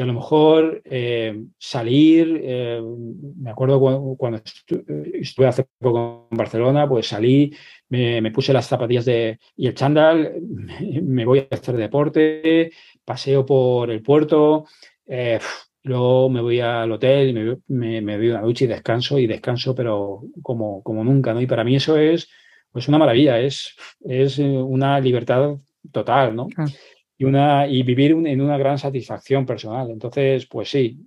[0.00, 2.80] a lo mejor eh, salir, eh,
[3.36, 3.78] me acuerdo
[4.16, 4.40] cuando,
[5.12, 7.54] estuve hace poco en Barcelona, pues salí,
[7.88, 10.40] me, puse las zapatillas de, y el chándal,
[11.02, 12.72] me voy a hacer deporte,
[13.04, 14.66] paseo por el puerto,
[15.06, 15.38] eh,
[15.82, 17.32] luego me voy al hotel y
[17.68, 21.40] me, me, doy una ducha y descanso, y descanso, pero como, como nunca, ¿no?
[21.40, 22.28] Y para mí eso es
[22.70, 25.56] pues una maravilla, es, es una libertad
[25.92, 26.48] total, ¿no?
[27.22, 29.88] Y, una, y vivir en una gran satisfacción personal.
[29.90, 30.98] Entonces, pues sí,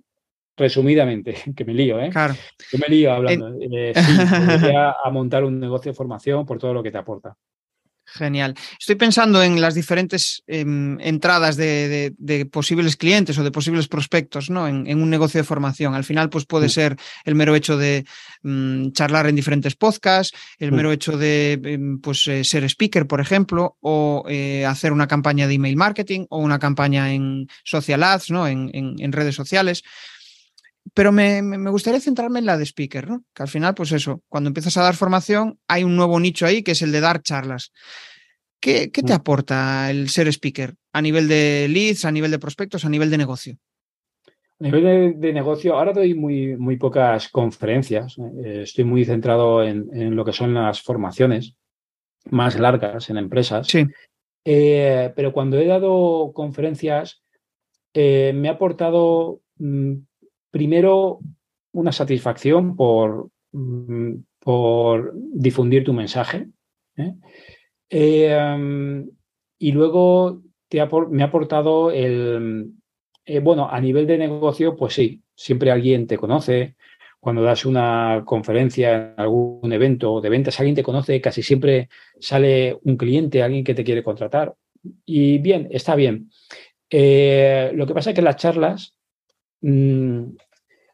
[0.56, 2.08] resumidamente, que me lío, ¿eh?
[2.10, 2.34] Claro.
[2.72, 3.54] Yo me lío hablando.
[3.60, 4.12] Eh, sí,
[5.04, 7.36] a montar un negocio de formación por todo lo que te aporta.
[8.06, 8.54] Genial.
[8.78, 12.14] Estoy pensando en las diferentes em, entradas de,
[12.52, 14.68] posibles clientes o de posibles prospectos ¿no?
[14.68, 15.94] En, un negocio de formación.
[15.94, 16.70] Al final, pues puede mm.
[16.70, 18.06] ser el mero hecho de
[18.42, 20.74] mm, charlar en diferentes podcasts, el mm.
[20.74, 25.48] mero hecho de em, pues, eh, ser speaker, por ejemplo, o eh, hacer una campaña
[25.48, 28.46] de email marketing o una campaña en social ads, ¿no?
[28.46, 29.82] en, en redes sociales
[30.96, 33.22] pero me, gustaría centrarme en la de speaker, ¿no?
[33.34, 36.62] Que al final, pues eso, cuando empiezas a dar formación, hay un nuevo nicho ahí
[36.62, 37.70] que es el de dar charlas.
[38.58, 39.12] ¿Qué, te mm.
[39.12, 43.18] aporta el ser speaker a nivel de leads, a nivel de prospectos, a nivel de
[43.18, 43.58] negocio?
[44.58, 48.16] A nivel de, negocio, ahora doy muy, muy pocas conferencias.
[48.18, 48.62] ¿eh?
[48.62, 51.58] estoy muy centrado en, lo que son las formaciones
[52.30, 53.66] más largas en empresas.
[53.66, 53.84] Sí.
[54.46, 57.22] Eh, pero cuando he dado conferencias,
[57.92, 59.96] eh, me ha aportado mm,
[60.56, 61.20] primero,
[61.72, 66.46] una satisfacción por, mm, por difundir tu mensaje.
[66.96, 67.12] ¿eh?
[67.90, 69.06] Em,
[69.58, 70.40] y luego
[71.10, 72.72] me ha aportado el,
[73.26, 76.76] eh, bueno, a nivel de negocio, pues sí, siempre alguien te conoce.
[77.20, 82.78] Cuando das una conferencia en algún evento de ventas, alguien te conoce, casi siempre sale
[82.84, 84.54] un cliente, alguien que te quiere contratar.
[85.04, 86.30] Y bien, está bien.
[86.88, 88.96] Eh, lo que pasa es que las charlas
[89.60, 90.22] mm,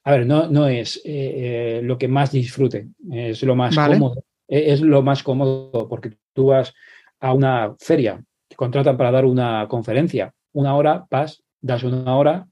[0.04, 4.24] a ver, no, no es eh, eh, lo que más disfrute, es lo más cómodo.
[4.48, 6.74] E, es lo más cómodo porque tú vas
[7.20, 12.48] a una feria, te contratan para dar una conferencia, una hora, vas, das una hora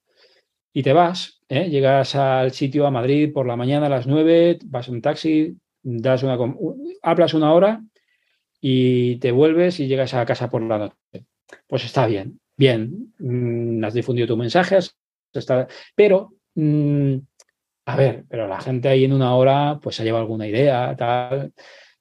[0.72, 1.40] y te vas.
[1.48, 1.68] ¿eh?
[1.68, 6.22] Llegas al sitio a Madrid por la mañana a las nueve, vas en taxi, das
[6.22, 6.38] una,
[7.02, 7.82] hablas una hora
[8.60, 11.26] y te vuelves y llegas a casa por la noche.
[11.66, 14.78] Pues está bien, bien, mm, has difundido tu mensaje,
[15.32, 17.16] está, pero mm,
[17.92, 21.52] a ver, pero la gente ahí en una hora pues ha llevado alguna idea, tal.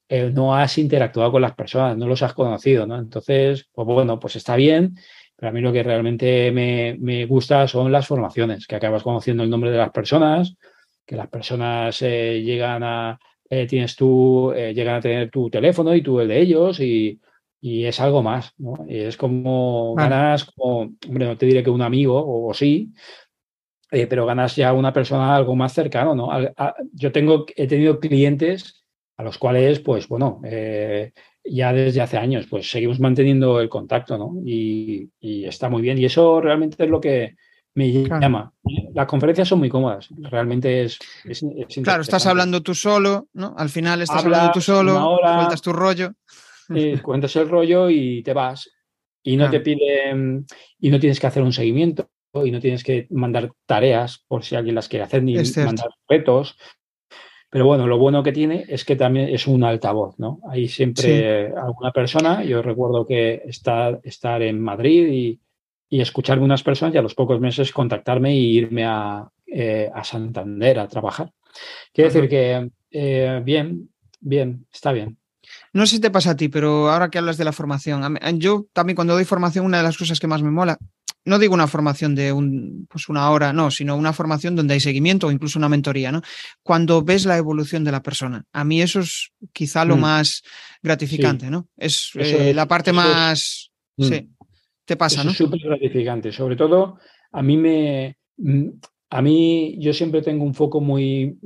[0.07, 2.97] Eh, no has interactuado con las personas, no los has conocido, ¿no?
[2.97, 4.95] Entonces, pues bueno, pues está bien,
[5.35, 9.49] pero a mí lo que realmente me, gusta son las formaciones, que acabas conociendo el
[9.49, 10.55] nombre de las personas,
[11.05, 16.01] que las personas eh, llegan a, eh, tienes tú, llegan a tener tu teléfono y
[16.01, 17.19] tú el de ellos y,
[17.61, 18.85] es algo más, ¿no?
[18.87, 22.93] Y es como ganas como, hombre, no te diré que un amigo, o sí,
[23.91, 26.29] eh, pero ganas ya una persona algo más cercano, ¿no?
[26.93, 28.85] yo tengo, he tenido clientes
[29.17, 31.11] a los cuales, pues bueno, eh,
[31.43, 34.33] ya desde hace años, pues seguimos manteniendo el contacto, ¿no?
[34.45, 35.97] Y, está muy bien.
[35.97, 37.35] Y eso realmente es lo que
[37.73, 38.53] me llama.
[38.93, 40.99] Las conferencias son muy cómodas, realmente es...
[41.83, 43.55] claro, estás hablando tú solo, ¿no?
[43.57, 46.13] Al final estás hablando tú solo, cuentas tu rollo.
[47.03, 48.69] cuentas el rollo y te vas.
[49.23, 50.45] Y no te piden,
[50.79, 54.55] y no tienes que hacer un seguimiento y no tienes que mandar tareas por si
[54.55, 56.57] alguien las quiere hacer, ni mandar retos.
[57.49, 60.39] Pero bueno, lo bueno que tiene es que también es un altavoz, ¿no?
[60.49, 65.39] Hay siempre alguna persona, yo recuerdo que estar, estar en Madrid y,
[65.89, 70.03] y, escucharme unas personas y a los pocos meses contactarme e irme a, eh, a
[70.03, 71.31] Santander a trabajar.
[71.91, 73.89] Quiere decir que eh, bien,
[74.19, 75.17] bien, está bien.
[75.73, 78.67] No sé si te pasa a ti, pero ahora que hablas de la formación, yo
[78.73, 80.77] también cuando doy formación, una de las cosas que más me mola
[81.25, 84.79] no digo una formación de un, pues una hora, no, sino una formación donde hay
[84.79, 86.21] seguimiento o incluso una mentoría, ¿no?
[86.63, 88.45] Cuando ves la evolución de la persona.
[88.51, 89.99] A mí eso es quizá lo mm.
[89.99, 90.43] más
[90.81, 91.67] gratificante, ¿no?
[91.77, 92.11] Eh, es,
[92.55, 93.71] la parte más...
[93.97, 94.03] Mm.
[94.03, 94.29] Sí,
[94.85, 95.31] te pasa, ¿no?
[95.31, 96.31] Es súper gratificante.
[96.31, 96.97] Sobre todo,
[97.31, 98.17] a mí me...
[98.37, 98.69] Mm,
[99.11, 101.37] a mí yo siempre tengo un foco muy...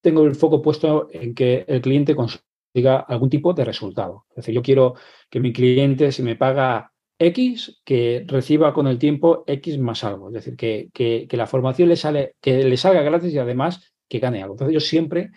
[0.00, 4.26] Tengo el foco puesto en que el cliente consiga algún tipo de resultado.
[4.30, 4.94] Es decir, yo quiero
[5.30, 10.28] que mi cliente, si me paga X que reciba con el tiempo X más algo.
[10.28, 14.42] Es decir, que, la formación le, sale, que le salga gratis y además que gane
[14.42, 14.54] algo.
[14.54, 15.30] Entonces yo siempre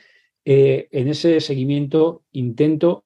[0.46, 3.06] eh, en ese seguimiento intento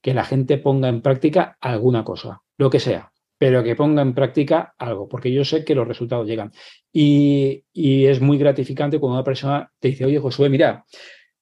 [0.00, 4.14] que la gente ponga en práctica alguna cosa, lo que sea, pero que ponga en
[4.14, 6.52] práctica algo, porque yo sé que los resultados llegan.
[6.92, 10.84] Y, es muy gratificante cuando una persona te dice, oye, Josué, mira,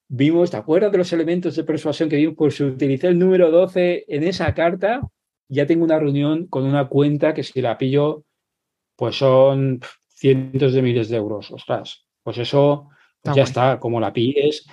[0.09, 2.37] vimos, ¿te acuerdas de los elementos de persuasión que vimos?
[2.37, 5.01] Pues utilicé el número 12 en esa carta
[5.53, 8.25] ya tengo una reunión con una cuenta que si la pillo,
[8.97, 11.51] pues son cientos de miles de euros.
[11.51, 12.88] Ostras, pues eso
[13.21, 14.67] pues ya está, como la pilles.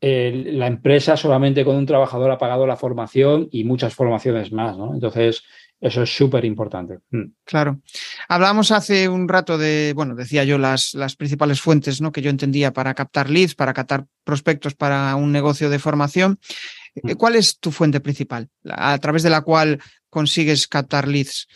[0.00, 4.92] la empresa solamente con un trabajador ha pagado la formación y muchas formaciones más, ¿no?
[4.92, 5.42] Entonces,
[5.80, 6.98] eso es súper importante.
[7.10, 7.32] Mm.
[7.44, 7.80] Claro.
[8.28, 12.10] Hablábamos hace un rato de, bueno, decía yo, las, las principales fuentes ¿no?
[12.10, 16.40] que yo entendía para captar leads, para captar prospectos para un negocio de formación.
[17.02, 17.12] Mm.
[17.12, 21.48] ¿Cuál es tu fuente principal a través de la cual consigues captar leads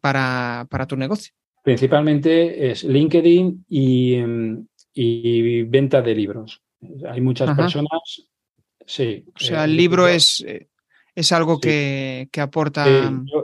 [0.00, 1.32] para, tu negocio?
[1.62, 6.62] Principalmente es LinkedIn y, venta de libros.
[7.08, 8.28] Hay muchas personas.
[8.86, 9.24] Sí.
[9.34, 10.70] O sea, el eh, libro es, eh,
[11.14, 12.86] es algo que, aporta.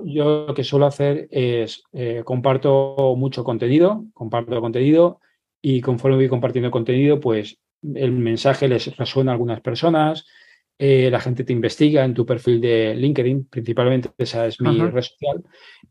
[0.04, 5.20] yo, lo que suelo hacer es eh, comparto mucho contenido, comparto contenido
[5.60, 7.58] y conforme voy compartiendo contenido, pues
[7.94, 10.24] el mensaje les resuena a algunas personas,
[10.78, 15.02] eh, la gente te investiga en tu perfil de LinkedIn, principalmente esa es mi red
[15.02, 15.42] social,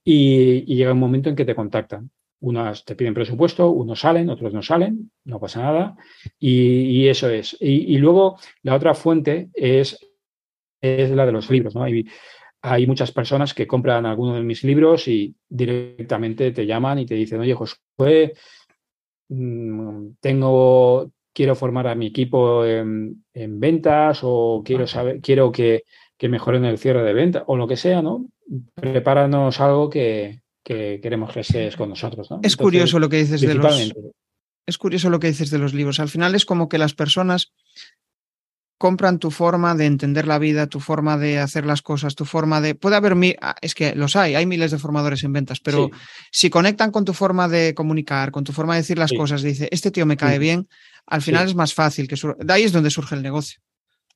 [0.04, 2.12] y, llega un momento en que te contactan.
[2.41, 5.95] Unas te piden presupuesto, unos salen, otros no salen, no pasa nada,
[6.39, 7.58] y, eso es.
[7.60, 10.00] Y, luego la otra fuente es,
[10.82, 11.74] es la de los libros.
[11.74, 11.84] ¿no?
[11.84, 12.06] Hay,
[12.62, 17.13] hay muchas personas que compran alguno de mis libros y directamente te llaman y te
[17.13, 18.34] dicen, oye, Josué,
[19.30, 25.84] mm, tengo, quiero formar a mi equipo en, ventas o quiero saber, quiero que,
[26.21, 28.26] mejoren el cierre de venta o lo que sea, ¿no?
[28.74, 32.30] Prepáranos algo que, queremos que estés con nosotros.
[32.41, 33.93] Es curioso lo que dices de los.
[34.67, 36.00] Es curioso lo que dices de los libros.
[36.00, 37.54] Al final es como que las personas
[38.78, 42.62] compran tu forma de entender la vida, tu forma de hacer las cosas, tu forma
[42.62, 42.76] de...
[42.76, 43.15] Puede haber...
[43.41, 45.91] Ah, es que los hay, hay miles de formadores en ventas, pero
[46.32, 49.69] si conectan con tu forma de comunicar, con tu forma de decir las cosas, dice,
[49.71, 50.67] este tío me cae bien,
[51.07, 52.07] al final es más fácil.
[52.07, 53.59] que De ahí es donde surge el negocio.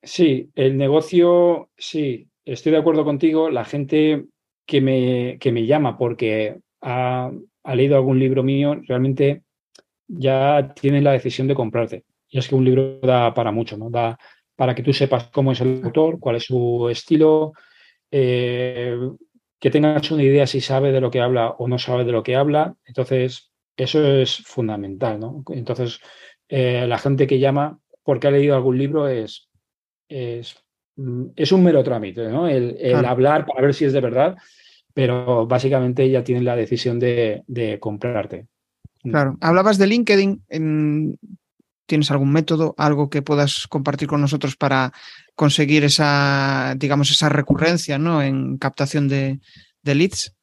[0.01, 3.49] Sí, el negocio, sí, estoy de acuerdo contigo.
[3.49, 4.25] La gente
[4.65, 7.31] que me, que me llama porque ha,
[7.63, 9.43] ha leído algún libro mío, realmente
[10.07, 12.05] ya tiene la decisión de comprarte.
[12.29, 13.89] Y es que un libro da para mucho, ¿no?
[13.89, 14.17] Da,
[14.55, 17.53] para que tú sepas cómo es el autor, cuál es su estilo,
[18.11, 18.97] eh,
[19.59, 22.23] que tengas una idea si sabe de lo que habla o no sabe de lo
[22.23, 22.75] que habla.
[22.85, 25.43] Entonces, eso es fundamental, ¿no?
[25.49, 25.99] Entonces,
[26.49, 29.47] eh, la gente que llama porque ha leído algún libro es,
[30.07, 30.55] es,
[30.95, 32.47] mm, un mero trámite, ¿no?
[32.47, 34.35] El, hablar para ver si es de verdad,
[34.93, 38.47] pero básicamente ya tienen la decisión de, de comprarte.
[39.03, 40.43] Claro, hablabas de LinkedIn.
[40.49, 41.17] En,
[41.89, 44.93] ¿Tienes algún método, algo que puedas compartir con nosotros para
[45.33, 48.21] conseguir esa, digamos, esa recurrencia ¿no?
[48.21, 49.39] en captación de,
[49.83, 50.35] leads?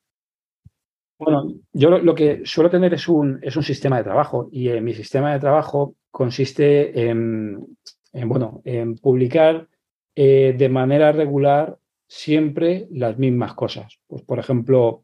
[1.19, 4.93] Bueno, yo lo, que suelo tener es un, es un sistema de trabajo y mi
[4.93, 7.79] sistema de trabajo consiste en,
[8.13, 9.67] bueno, en publicar
[10.15, 13.99] eh, de manera regular siempre las mismas cosas.
[14.07, 15.03] Pues, por ejemplo,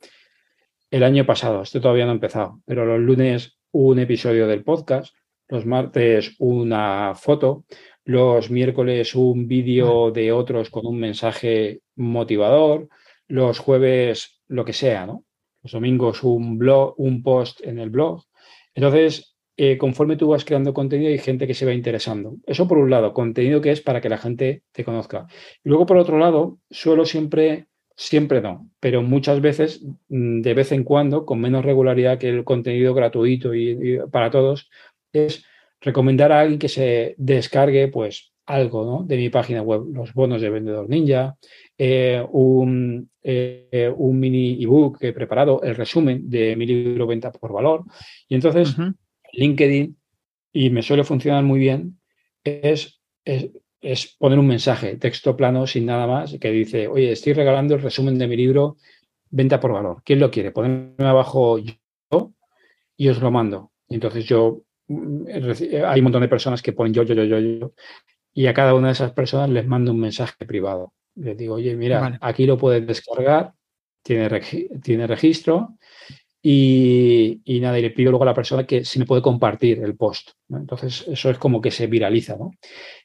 [0.91, 5.15] el año pasado, esto todavía no ha empezado, pero los lunes un episodio del podcast,
[5.49, 7.65] los martes una foto,
[8.05, 12.89] los miércoles un vídeo de otros con un mensaje motivador,
[13.29, 15.25] los jueves lo que sea, ¿no?
[15.63, 18.25] Los domingos un blog, un post en el blog.
[18.75, 22.37] Entonces, eh, conforme tú vas creando contenido, hay gente que se va interesando.
[22.47, 25.27] Eso por un lado, contenido que es para que la gente te conozca.
[25.63, 30.73] Y luego, por otro lado, suelo siempre, siempre no, pero muchas veces, mm, de vez
[30.73, 34.71] en cuando, con menos regularidad que el contenido gratuito y para todos,
[35.13, 35.45] es
[35.81, 39.05] recomendar a alguien que se descargue pues algo ¿no?
[39.05, 41.37] de mi página web, los bonos de Vendedor Ninja,
[41.79, 47.33] eh, un, eh, un, mini ebook que he preparado, el resumen de mi libro Venta
[47.33, 47.85] por Valor.
[48.29, 48.77] Y entonces,
[49.33, 49.97] LinkedIn,
[50.53, 51.99] y me suele funcionar muy bien,
[52.45, 57.75] es, es, poner un mensaje, texto plano, sin nada más, que dice, oye, estoy regalando
[57.75, 58.77] el resumen de mi libro
[59.31, 60.03] Venta por Valor.
[60.05, 60.51] ¿Quién lo quiere?
[60.51, 62.35] Ponerme abajo yo
[62.97, 63.73] y os lo mando.
[63.89, 67.73] Y entonces yo hay un montón de personas que ponen yo, yo, yo, yo, yo,
[68.35, 70.93] y a cada una de esas personas les mando un mensaje privado.
[71.17, 73.53] Les digo, oye, mira, aquí lo puedes descargar,
[74.03, 74.41] tiene,
[74.83, 75.77] tiene registro
[76.43, 79.97] y, nada, y le pido luego a la persona que si me puede compartir el
[79.97, 80.31] post.
[80.49, 82.53] Entonces, eso es como que se viraliza, ¿no?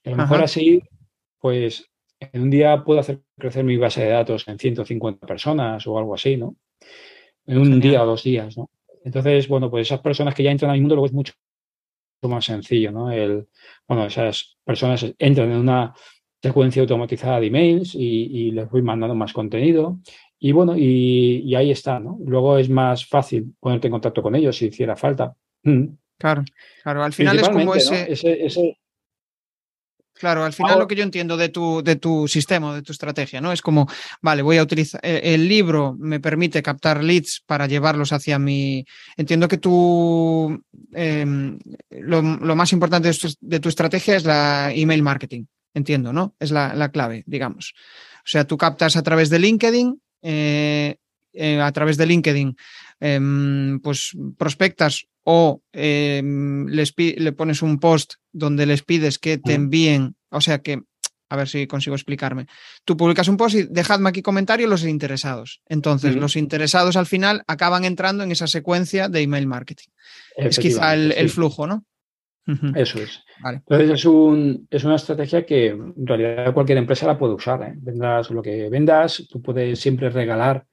[0.05, 0.81] a lo mejor así,
[1.39, 1.85] pues
[2.19, 6.15] en un día puedo hacer crecer mi base de datos en 150 personas o algo
[6.15, 6.55] así, ¿no?
[7.45, 8.71] En un día o dos días, ¿no?
[9.03, 11.33] Entonces, bueno, pues esas personas que ya entran al mundo luego es mucho
[12.23, 13.11] más sencillo, ¿no?
[13.11, 13.47] El,
[13.87, 15.93] bueno, esas personas entran en una
[16.41, 19.99] secuencia automatizada de emails y, les voy mandando más contenido.
[20.39, 22.17] Y bueno, y, ahí está, ¿no?
[22.25, 25.33] Luego es más fácil ponerte en contacto con ellos si hiciera falta.
[25.63, 25.85] Mm.
[26.17, 26.43] Claro,
[26.83, 27.03] claro.
[27.03, 28.77] Al final es como ese, ese,
[30.19, 33.39] Claro, al final lo que yo entiendo de tu, de tu sistema, de tu estrategia,
[33.39, 33.51] ¿no?
[33.51, 33.87] Es como,
[34.21, 38.83] vale, voy a utilizar, eh, el libro me permite captar leads para llevarlos hacia mi...
[39.15, 40.59] Entiendo que tú,
[40.93, 45.45] em, lo, más importante de tu, estrategia es la email marketing,
[45.77, 46.35] entiendo, ¿no?
[46.39, 47.73] Es la, clave, digamos.
[48.19, 50.97] O sea, tú captas a través de LinkedIn, eh,
[51.33, 52.57] eh, a través de LinkedIn,
[52.99, 59.53] em, pues prospectas o em, les le pones un post donde les pides que te
[59.53, 60.81] envíen, o sea que,
[61.29, 62.47] a ver si consigo explicarme.
[62.85, 65.61] Tú publicas un post y dejadme aquí comentarios los interesados.
[65.67, 69.89] Entonces, los interesados al final acaban entrando en esa secuencia de email marketing.
[70.37, 71.85] Es quizá el, flujo, ¿no?
[72.75, 73.23] Eso es.
[73.43, 77.61] Entonces es, un, es, una estrategia que en realidad cualquier empresa la puede usar.
[77.63, 77.73] ¿eh?
[77.75, 80.65] Vendas lo que vendas, tú puedes siempre regalar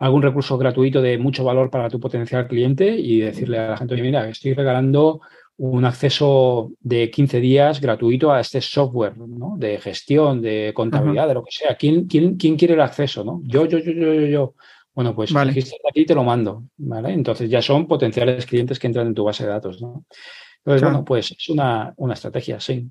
[0.00, 3.94] algún recurso gratuito de mucho valor para tu potencial cliente y decirle a la gente,
[3.94, 5.20] oye, mira, estoy regalando
[5.58, 9.56] un acceso de 15 días gratuito a este software ¿no?
[9.58, 11.76] de gestión, de contabilidad, de lo que sea.
[11.76, 13.22] ¿Quién, quién, quién quiere el acceso?
[13.24, 13.42] ¿no?
[13.44, 14.54] Yo, yo, yo, yo, yo, yo.
[14.94, 15.52] Bueno, pues vale.
[15.52, 16.64] aquí y te lo mando.
[16.78, 17.12] ¿vale?
[17.12, 19.82] Entonces ya son potenciales clientes que entran en tu base de datos.
[19.82, 20.06] ¿no?
[20.64, 22.90] Entonces, bueno, pues es una, una estrategia, sí.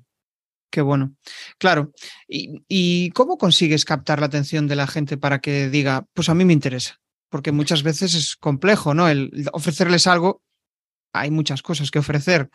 [0.70, 1.14] Qué bueno.
[1.58, 1.92] Claro.
[2.28, 6.44] ¿Y, cómo consigues captar la atención de la gente para que diga, pues a mí
[6.44, 7.00] me interesa?
[7.28, 9.08] Porque muchas veces es complejo, ¿no?
[9.08, 10.42] El ofrecerles algo,
[11.12, 12.50] hay muchas cosas que ofrecer.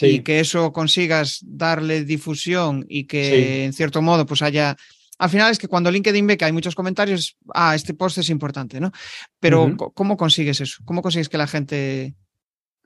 [0.00, 4.76] Y que eso consigas darle difusión y que en cierto modo pues haya
[5.18, 8.30] al final es que cuando LinkedIn ve que hay muchos comentarios, ah, este post es
[8.30, 8.90] importante, ¿no?
[9.38, 10.82] Pero ¿cómo consigues eso?
[10.86, 12.14] ¿Cómo consigues que la gente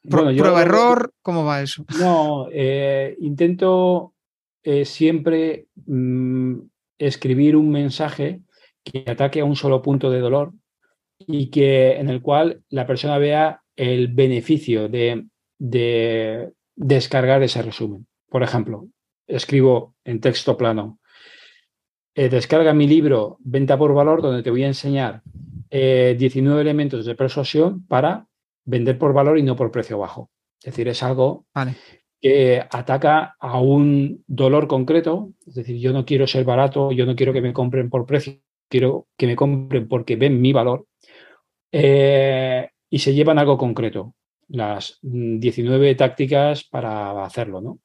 [0.09, 1.13] prueba error?
[1.23, 1.85] ¿Cómo va eso?
[1.99, 4.15] No, eh, intento
[4.63, 6.59] es siempre mm,
[6.99, 8.41] escribir un mensaje
[8.83, 10.53] que ataque a un solo punto de dolor
[11.19, 15.27] y que en el cual la persona vea el beneficio de,
[16.77, 18.07] descargar ese resumen.
[18.29, 18.89] Por ejemplo,
[19.27, 20.99] escribo en texto plano,
[22.15, 25.23] eh, descarga mi libro Venta por Valor, donde te voy a enseñar
[25.71, 28.27] 19 eh, elementos de persuasión para
[28.65, 30.31] vender por valor y no por precio bajo.
[30.61, 31.47] Es decir, es algo
[32.21, 37.15] que ataca a un dolor concreto, es decir, yo no quiero ser barato, yo no
[37.15, 40.87] quiero que me compren por precio, quiero que me compren porque ven mi valor
[41.71, 44.15] eh, y se llevan algo concreto,
[44.49, 47.81] las 19 tácticas para hacerlo, ¿no?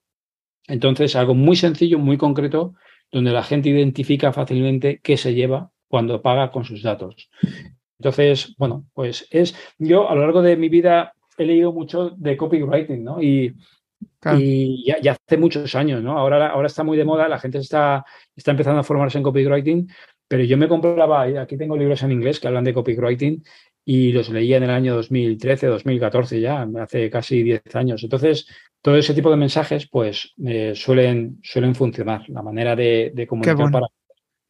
[0.67, 2.75] Entonces, algo muy sencillo, muy concreto,
[3.11, 7.29] donde la gente identifica fácilmente qué se lleva cuando paga con sus datos.
[7.99, 12.37] Entonces, bueno, pues es, yo a lo largo de mi vida he leído mucho de
[12.37, 13.21] copywriting, ¿no?
[13.21, 13.55] Y,
[14.37, 16.17] y ya, hace muchos años, ¿no?
[16.17, 19.89] Ahora, ahora está muy de moda, la gente está, está empezando a formarse en copywriting,
[20.27, 23.43] pero yo me compraba, aquí tengo libros en inglés que hablan de copywriting
[23.83, 28.03] y los leía en el año 2013, 2014 ya, hace casi 10 años.
[28.03, 28.47] Entonces,
[28.81, 33.87] todo ese tipo de mensajes, pues, eh, suelen, suelen funcionar, la manera de, comunicar para...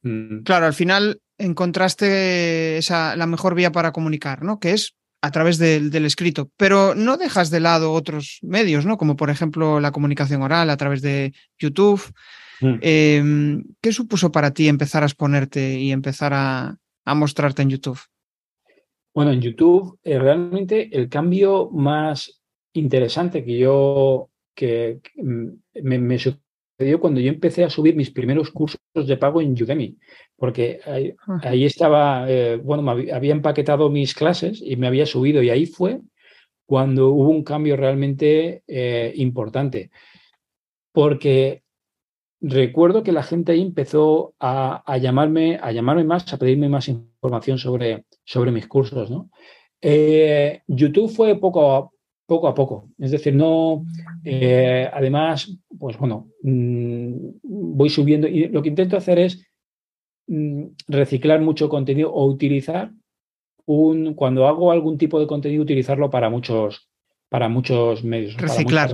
[0.03, 0.43] Mm.
[0.43, 4.59] Claro, al final encontraste esa, la mejor vía para comunicar, ¿no?
[4.59, 8.97] Que es a través del, escrito, pero no dejas de lado otros medios, ¿no?
[8.97, 12.01] Como por ejemplo la comunicación oral a través de YouTube.
[12.61, 12.75] Mm.
[12.81, 17.99] Em, ¿Qué supuso para ti empezar a exponerte y empezar a, mostrarte en YouTube?
[19.15, 22.39] Bueno, en YouTube eh, realmente el cambio más
[22.73, 25.47] interesante que yo que, mm,
[25.81, 26.17] me, me,
[26.79, 29.97] sucedió cuando yo empecé a subir mis primeros cursos de pago en Udemy,
[30.37, 30.79] porque
[31.43, 35.65] ahí, estaba, eh, bueno, me había empaquetado mis clases y me había subido y ahí
[35.65, 35.99] fue
[36.65, 39.91] cuando hubo un cambio realmente eh, importante,
[40.93, 41.63] porque
[42.39, 47.57] recuerdo que la gente ahí empezó a, llamarme, a llamarme más, a pedirme más información
[47.57, 49.29] sobre, sobre mis cursos, ¿no?
[49.81, 51.89] Eh, YouTube fue poco a,
[52.29, 53.85] poco a poco, es decir, no,
[54.23, 57.13] eh, además, pues bueno, mm,
[57.43, 59.45] voy subiendo y lo que intento hacer es
[60.27, 62.91] mm, reciclar mucho contenido o utilizar
[63.65, 66.89] un, cuando hago algún tipo de contenido, utilizarlo para muchos,
[67.29, 68.37] para muchos medios.
[68.37, 68.91] Reciclar.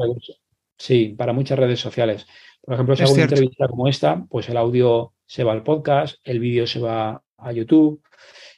[0.78, 2.26] sí, para muchas redes sociales.
[2.62, 6.18] Por ejemplo, si hago una entrevista como esta, pues el audio se va al podcast,
[6.24, 8.02] el vídeo se va a YouTube.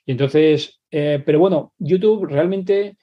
[0.06, 2.96] Y entonces, eh, pero bueno, YouTube realmente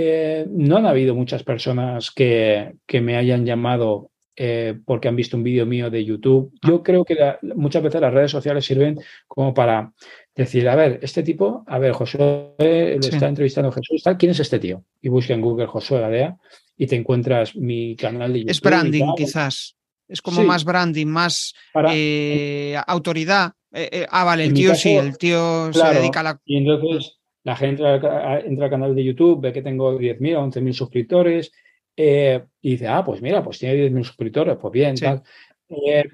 [0.00, 5.36] eh, no han habido muchas personas que, que me hayan llamado eh, porque han visto
[5.36, 6.52] un vídeo mío de YouTube.
[6.64, 7.16] Yo creo que
[7.56, 8.96] muchas veces las redes sociales sirven
[9.26, 9.92] como para
[10.36, 14.38] decir, a ver, este tipo, a ver, Josué le está entrevistando a Jesús, ¿quién es
[14.38, 14.84] este tío?
[15.02, 16.36] Y busca en Google Josué Gadea
[16.76, 18.52] y te encuentras mi canal de YouTube.
[18.52, 19.76] Es branding, quizás.
[20.06, 21.54] Es como más branding, más
[21.90, 23.54] eh, autoridad.
[23.72, 26.40] Eh, ah, vale, el tío sí, el tío se dedica a la.
[26.44, 30.72] Y entonces la gente entra, al canal de YouTube, ve que tengo 10.000 o 11.000
[30.72, 31.52] suscriptores
[31.96, 35.22] y dice, ah, pues mira, pues tiene 10.000 suscriptores, pues bien, tal.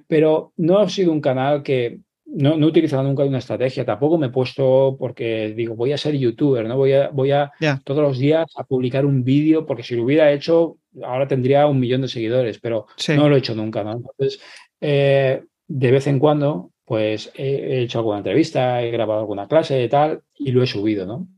[0.07, 4.19] pero no ha sido un canal que no, no, he utilizado nunca una estrategia, tampoco
[4.19, 6.77] me he puesto porque digo, voy a ser youtuber, ¿no?
[6.77, 7.53] Voy a, voy a
[7.85, 11.79] todos los días a publicar un vídeo, porque si lo hubiera hecho, ahora tendría un
[11.79, 13.93] millón de seguidores, pero no lo he hecho nunca, ¿no?
[13.93, 14.41] Entonces,
[14.81, 19.89] eh, de vez en cuando, pues he, hecho alguna entrevista, he grabado alguna clase y
[19.89, 21.29] tal, y lo he subido, ¿no?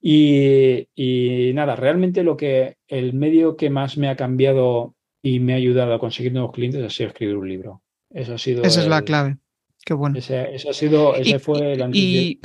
[0.00, 5.54] Y, y, nada, realmente lo que el medio que más me ha cambiado y me
[5.54, 7.82] ha ayudado a conseguir nuevos clientes ha sido escribir un libro.
[8.10, 8.62] Eso ha sido.
[8.62, 9.38] Esa es la clave.
[9.84, 10.18] Qué bueno.
[10.18, 12.38] Ese, ha sido, ese fue el y,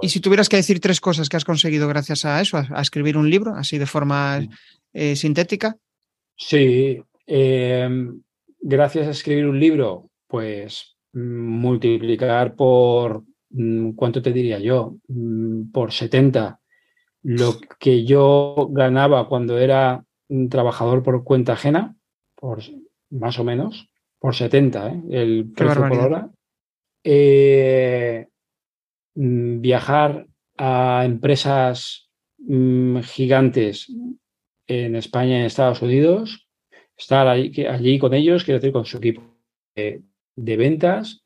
[0.00, 3.16] y, si tuvieras que decir tres cosas que has conseguido gracias a eso, a, escribir
[3.16, 4.40] un libro, así de forma
[4.92, 5.76] eh, sintética.
[6.36, 8.22] Sí, em,
[8.60, 14.96] gracias a escribir un libro, pues multiplicar por, mm, ¿cuánto te diría yo?
[15.08, 16.58] Mm, por 70
[17.22, 20.04] lo que yo ganaba cuando era
[20.50, 21.94] trabajador por cuenta ajena,
[22.34, 22.60] por
[23.10, 23.88] más o menos,
[24.18, 25.02] por 70, ¿eh?
[25.10, 26.30] el precio por hora.
[27.04, 28.26] Eh,
[29.14, 33.92] mm, viajar a empresas mm, gigantes
[34.66, 36.48] en España y en Estados Unidos,
[36.96, 39.22] estar allí, con ellos, quiero decir, con su equipo
[39.74, 40.02] de,
[40.36, 41.22] ventas.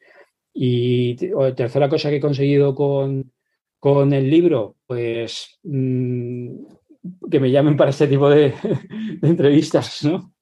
[0.53, 1.17] Y
[1.55, 3.33] tercera cosa que he conseguido con,
[3.79, 6.49] con el libro, pues mm,
[7.31, 8.55] que me llamen para este tipo de,
[9.21, 10.33] de entrevistas, ¿no?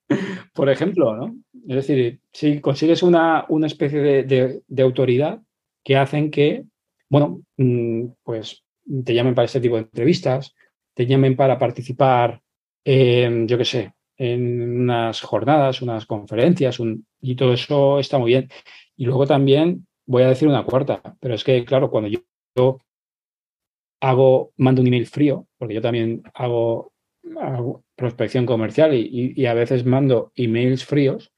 [0.52, 1.36] Por ejemplo, ¿no?
[1.66, 5.40] Es decir, si consigues una, una especie de, autoridad
[5.82, 6.64] que hacen que,
[7.08, 8.64] bueno, mm, pues
[9.04, 10.54] te llamen para este tipo de entrevistas,
[10.94, 12.42] te llamen para participar,
[12.84, 16.78] en, yo qué sé, en unas jornadas, unas conferencias,
[17.20, 18.48] y todo eso está muy bien.
[18.96, 22.78] Y luego también voy a decir una cuarta, pero es que, claro, cuando yo,
[24.00, 26.92] hago, mando un email frío, porque yo también hago,
[27.96, 31.32] prospección comercial y, y, a veces mando emails fríos,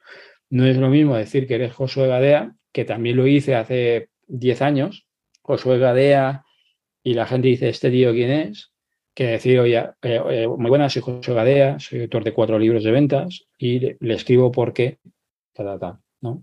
[0.51, 4.63] no es lo mismo decir que eres Josué Gadea, que también lo hice hace 10
[4.63, 5.07] años,
[5.43, 6.45] Josué Gadea,
[7.05, 8.73] y la gente dice, ¿este tío quién es?
[9.17, 12.85] Que decir, oye, eh, eh, muy buenas, soy Josué Gadea, soy autor de cuatro libros
[12.85, 14.99] de ventas y le, escribo por qué,
[16.21, 16.43] ¿no?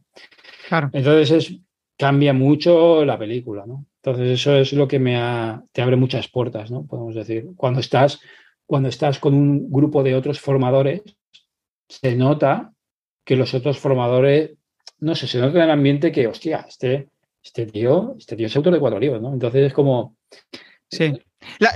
[0.68, 0.90] Claro.
[0.92, 1.60] Entonces es,
[1.98, 3.86] cambia mucho la película, ¿no?
[3.98, 5.14] Entonces eso es lo que me
[5.72, 6.88] te abre muchas puertas, ¿no?
[6.88, 7.52] Podemos decir.
[7.56, 8.20] Cuando estás,
[8.66, 11.04] cuando estás con un grupo de otros formadores,
[11.88, 12.74] se nota
[13.24, 14.58] que los otros formadores,
[15.00, 17.10] no sé, se nota en el ambiente que, hostia, este,
[17.44, 19.32] este tío, este tío es autor de cuatro libros, ¿no?
[19.32, 20.18] Entonces es como.
[20.90, 21.14] Sí.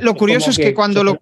[0.02, 1.20] Lo curioso es que, cuando lo,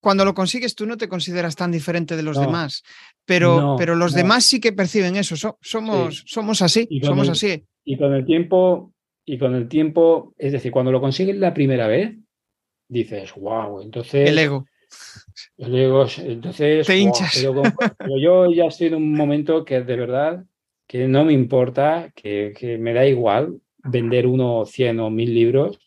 [0.00, 2.82] cuando lo consigues tú no te consideras tan diferente de los demás,
[3.24, 5.36] pero, pero los demás sí que perciben eso.
[5.60, 7.64] somos, somos así, somos así.
[7.84, 8.92] Y con el tiempo,
[9.24, 12.16] y con el tiempo, es decir, cuando lo consigues la primera vez,
[12.88, 14.28] dices, wow, entonces.
[14.28, 14.66] El ego
[15.56, 20.44] entonces, Pero, yo ya estoy en un momento que de verdad
[20.86, 25.78] que no me importa, que, me da igual vender uno, cien o mil libros,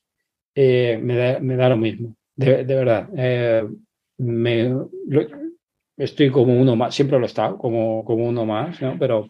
[0.56, 3.10] eh, me, da, me, da, lo mismo, de, verdad.
[3.16, 3.68] Eh,
[4.18, 4.76] me,
[5.98, 8.98] estoy como uno más, siempre lo he estado, como, como uno más, ¿no?
[9.00, 9.30] Pero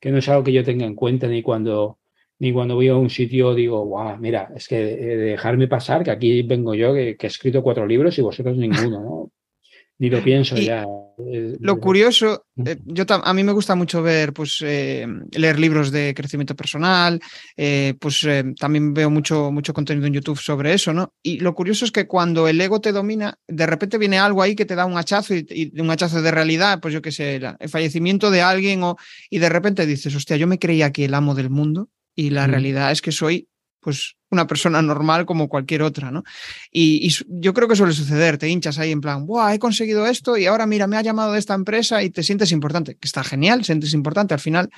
[0.00, 1.98] que no es algo que yo tenga en cuenta ni cuando,
[2.38, 6.42] ni cuando voy a un sitio digo, wow, mira, es que dejarme pasar, que aquí
[6.42, 9.30] vengo yo, que he escrito cuatro libros y vosotros ninguno, ¿no?
[10.02, 10.84] Ni lo pienso ya.
[11.30, 15.92] Eh, lo curioso, eh, yo a mí me gusta mucho ver, pues, eh, leer libros
[15.92, 17.20] de crecimiento personal,
[18.00, 18.26] pues
[18.58, 21.14] también veo mucho, mucho contenido en YouTube sobre eso, ¿no?
[21.22, 24.56] Y lo curioso es que cuando el ego te domina, de repente viene algo ahí
[24.56, 27.68] que te da un hachazo y, un hachazo de realidad, pues yo qué sé, el
[27.68, 28.96] fallecimiento de alguien o,
[29.30, 32.48] y de repente dices, hostia, yo me creía que el amo del mundo y la
[32.48, 33.48] realidad es que soy
[33.82, 36.22] pues una persona normal como cualquier otra, ¿no?
[36.70, 40.36] Y, yo creo que suele suceder, te hinchas ahí en plan, ¡buah, he conseguido esto
[40.36, 43.22] y ahora mira, me ha llamado de esta empresa y te sientes importante, que está
[43.24, 44.70] genial, sientes importante, al final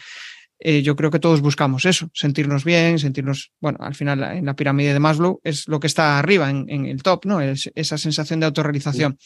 [0.58, 4.56] eh, yo creo que todos buscamos eso, sentirnos bien, sentirnos, bueno, al final en la
[4.56, 7.40] pirámide de Maslow es lo que está arriba, en, el top, ¿no?
[7.40, 9.18] Es esa sensación de autorrealización,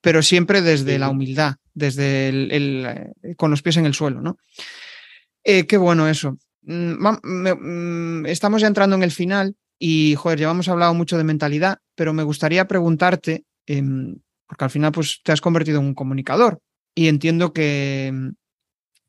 [0.00, 4.36] pero siempre desde la humildad, desde el, eh, con los pies en el suelo, ¿no?
[5.44, 6.38] Eh, qué bueno eso.
[6.62, 11.24] Mm, mm, estamos ya entrando en el final y, joder, ya hemos hablado mucho de
[11.24, 15.94] mentalidad, pero me gustaría preguntarte, em, porque al final pues te has convertido en un
[15.94, 16.60] comunicador
[16.94, 18.34] y entiendo que em,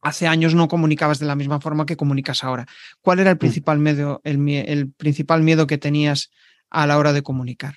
[0.01, 2.65] hace años no comunicabas de la misma forma que comunicas ahora.
[3.01, 3.39] ¿Cuál era el mm.
[3.39, 6.31] principal miedo, el, principal miedo que tenías
[6.69, 7.75] a la hora de comunicar?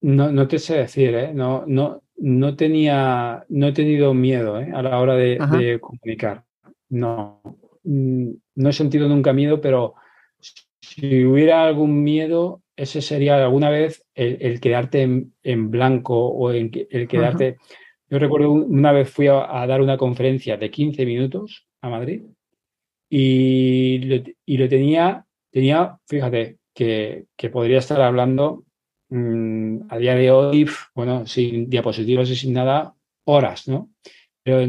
[0.00, 1.32] No, no te sé decir, ¿eh?
[1.32, 4.70] no, no, no, tenía, no he tenido miedo ¿eh?
[4.74, 6.44] a la hora de, de comunicar.
[6.88, 7.40] No,
[7.86, 9.94] no he sentido nunca miedo, pero
[10.80, 15.02] si hubiera algún miedo, ese sería alguna vez el, quedarte
[15.42, 17.58] en, blanco o el, quedarte...
[18.08, 22.22] Yo recuerdo una vez fui a, dar una conferencia de 15 minutos a Madrid
[23.08, 23.98] y
[24.46, 28.64] lo, tenía, tenía, fíjate, que, podría estar hablando
[29.08, 33.90] mm, a día de hoy, bueno, sin diapositivas y sin nada, horas, ¿no?
[34.44, 34.64] Pero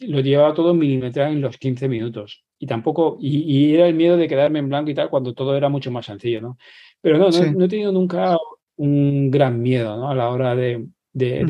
[0.00, 4.26] lo llevaba todo milimetrado en los 15 minutos y tampoco, y, era el miedo de
[4.26, 6.58] quedarme en blanco y tal, cuando todo era mucho más sencillo, ¿no?
[7.02, 8.38] Pero no, no, he tenido nunca
[8.76, 10.08] un gran miedo, ¿no?
[10.08, 10.86] A la hora de,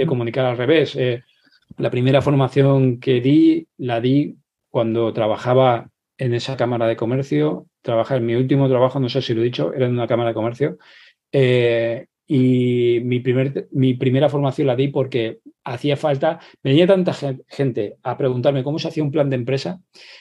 [0.09, 0.97] comunicar al revés.
[0.97, 1.23] Eh,
[1.79, 4.37] la primera formación que di, la di
[4.71, 5.89] cuando trabajaba
[6.19, 9.45] en esa Cámara de Comercio, trabajaba en mi último trabajo, no sé si lo he
[9.45, 10.79] dicho, era en una Cámara de Comercio,
[11.31, 17.15] eh, y mi, primer, mi primera formación la di porque hacía falta, venía tanta
[17.49, 19.81] gente a preguntarme cómo se hacía un plan de empresa,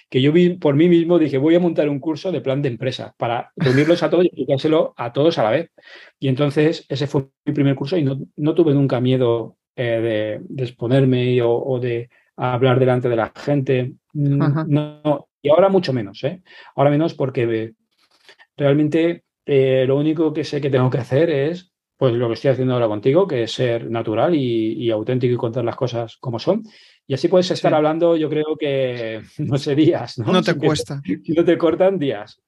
[0.10, 2.70] que yo vi, por mí mismo dije, voy a montar un curso de plan de
[2.70, 5.72] empresa para reunirlos a todos y explicárselo a todos a la vez.
[6.20, 11.42] Y entonces ese fue mi primer curso y no, tuve nunca miedo eh, de, exponerme
[11.42, 13.94] o, de hablar delante de la gente.
[14.14, 16.42] Mm, no, y ahora mucho menos, ¿eh?
[16.76, 17.74] Ahora menos porque
[18.56, 21.73] realmente eh, lo único que sé que tengo que hacer es
[22.04, 25.64] pues lo que estoy haciendo ahora contigo, que es ser natural y, auténtico y contar
[25.64, 26.62] las cosas como son.
[27.08, 30.34] Y así puedes estar hablando, yo creo que, no sé, días, ¿no?
[30.34, 31.02] No te cuesta.
[31.24, 32.42] si no te cortan días.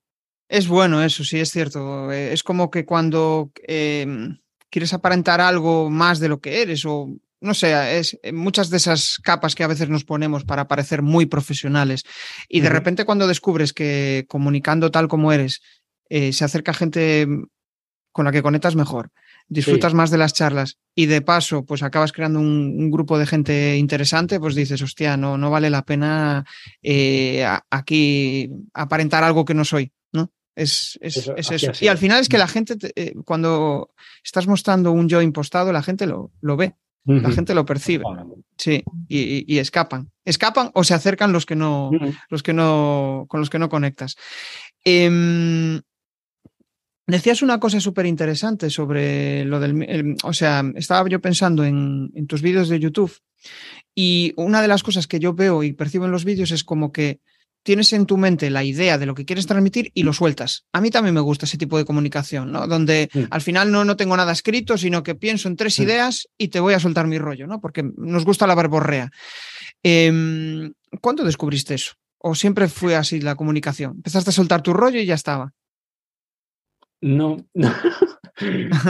[0.50, 2.12] Es bueno eso, sí, es cierto.
[2.12, 4.40] Eh, es como que cuando em,
[4.70, 8.76] quieres aparentar algo más de lo que eres o no sé, es eh, muchas de
[8.76, 12.04] esas capas que a veces nos ponemos para parecer muy profesionales
[12.50, 15.62] y de repente cuando descubres que comunicando tal como eres
[16.10, 17.26] eh, se acerca gente
[18.12, 19.12] con la que conectas mejor,
[19.48, 23.78] disfrutas más de las charlas y de paso, pues acabas creando un, grupo de gente
[23.78, 26.46] interesante, pues dices, hostia, no, no vale la pena
[26.82, 30.32] eh, aquí aparentar algo que no soy, ¿no?
[30.56, 31.36] Es, eso.
[31.82, 33.92] Y al final es que la gente, eh, cuando
[34.24, 36.76] estás mostrando un yo impostado, la gente lo, lo ve.
[37.06, 38.04] La gente lo percibe.
[38.58, 40.10] Sí, y, escapan.
[40.24, 41.92] Escapan o se acercan los que no,
[42.30, 44.16] los que no, con los que no conectas.
[44.84, 45.82] Em,
[47.08, 50.16] Decías una cosa súper interesante sobre lo del...
[50.24, 53.16] o sea, estaba yo pensando en, tus vídeos de YouTube
[53.94, 56.92] y una de las cosas que yo veo y percibo en los vídeos es como
[56.92, 57.20] que
[57.62, 60.66] tienes en tu mente la idea de lo que quieres transmitir y lo sueltas.
[60.74, 62.68] A mí también me gusta ese tipo de comunicación, ¿no?
[62.68, 66.50] Donde al final no, no tengo nada escrito, sino que pienso en tres ideas y
[66.50, 67.62] te voy a soltar mi rollo, ¿no?
[67.62, 69.12] Porque nos gusta la barborrea.
[69.84, 71.94] Eh, ¿Cuándo descubriste eso?
[72.18, 73.94] ¿O siempre fue así la comunicación?
[73.98, 75.54] Empezaste a soltar tu rollo y ya estaba.
[77.02, 77.72] No, no,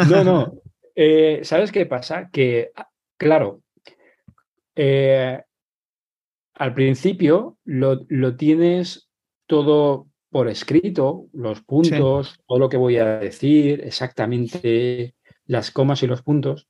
[0.10, 0.54] no, no.
[0.98, 2.30] Eh, ¿Sabes qué pasa?
[2.32, 2.72] Que,
[3.18, 3.62] claro,
[4.74, 5.42] eh,
[6.54, 8.06] al principio lo,
[8.38, 9.10] tienes
[9.46, 15.16] todo por escrito, los puntos, todo lo que voy a decir, exactamente
[15.48, 16.70] las comas y los puntos,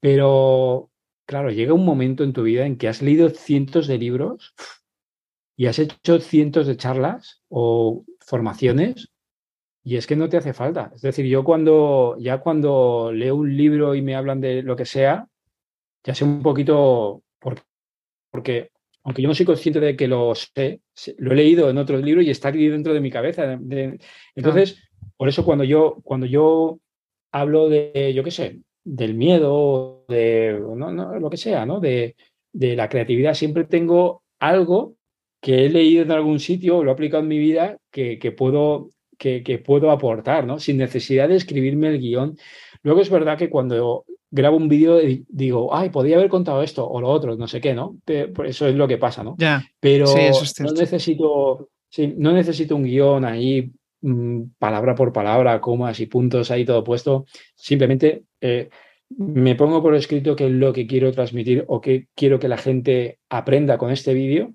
[0.00, 0.90] pero
[1.26, 4.54] claro, llega un momento en tu vida en que has leído cientos de libros
[5.56, 9.10] y has hecho cientos de charlas o formaciones
[9.88, 10.92] y es que no te hace falta.
[10.94, 14.84] Es decir, yo cuando ya cuando leo un libro y me hablan de lo que
[14.84, 15.26] sea,
[16.04, 17.62] ya sé un poquito, porque,
[18.30, 18.70] porque
[19.02, 20.82] aunque yo no soy consciente de que lo sé,
[21.16, 23.58] lo he leído en otros libros y está aquí dentro de mi cabeza.
[24.34, 24.78] entonces,
[25.16, 26.80] por eso cuando yo, cuando yo
[27.32, 31.80] hablo de, yo qué sé, del miedo, de no, no, lo que sea, ¿no?
[31.80, 32.14] De,
[32.52, 34.96] de la creatividad, siempre tengo algo
[35.40, 38.90] que he leído en algún sitio lo he aplicado en mi vida que, que puedo,
[39.18, 40.58] que, que, puedo aportar, ¿no?
[40.58, 42.36] Sin necesidad de escribirme el guion.
[42.82, 44.98] Luego es verdad que cuando grabo un vídeo
[45.28, 47.96] digo, ay, podía haber contado esto o lo otro, no sé qué, ¿no?
[48.04, 49.36] Pero eso es lo que pasa, ¿no?
[49.38, 49.64] Ya.
[49.80, 53.70] Pero no necesito, sí, no necesito un guion ahí,
[54.02, 57.24] mmm, palabra por palabra, comas y puntos ahí todo puesto.
[57.54, 58.68] Simplemente eh,
[59.16, 62.58] me pongo por escrito qué es lo que quiero transmitir o qué quiero que la
[62.58, 64.52] gente aprenda con este vídeo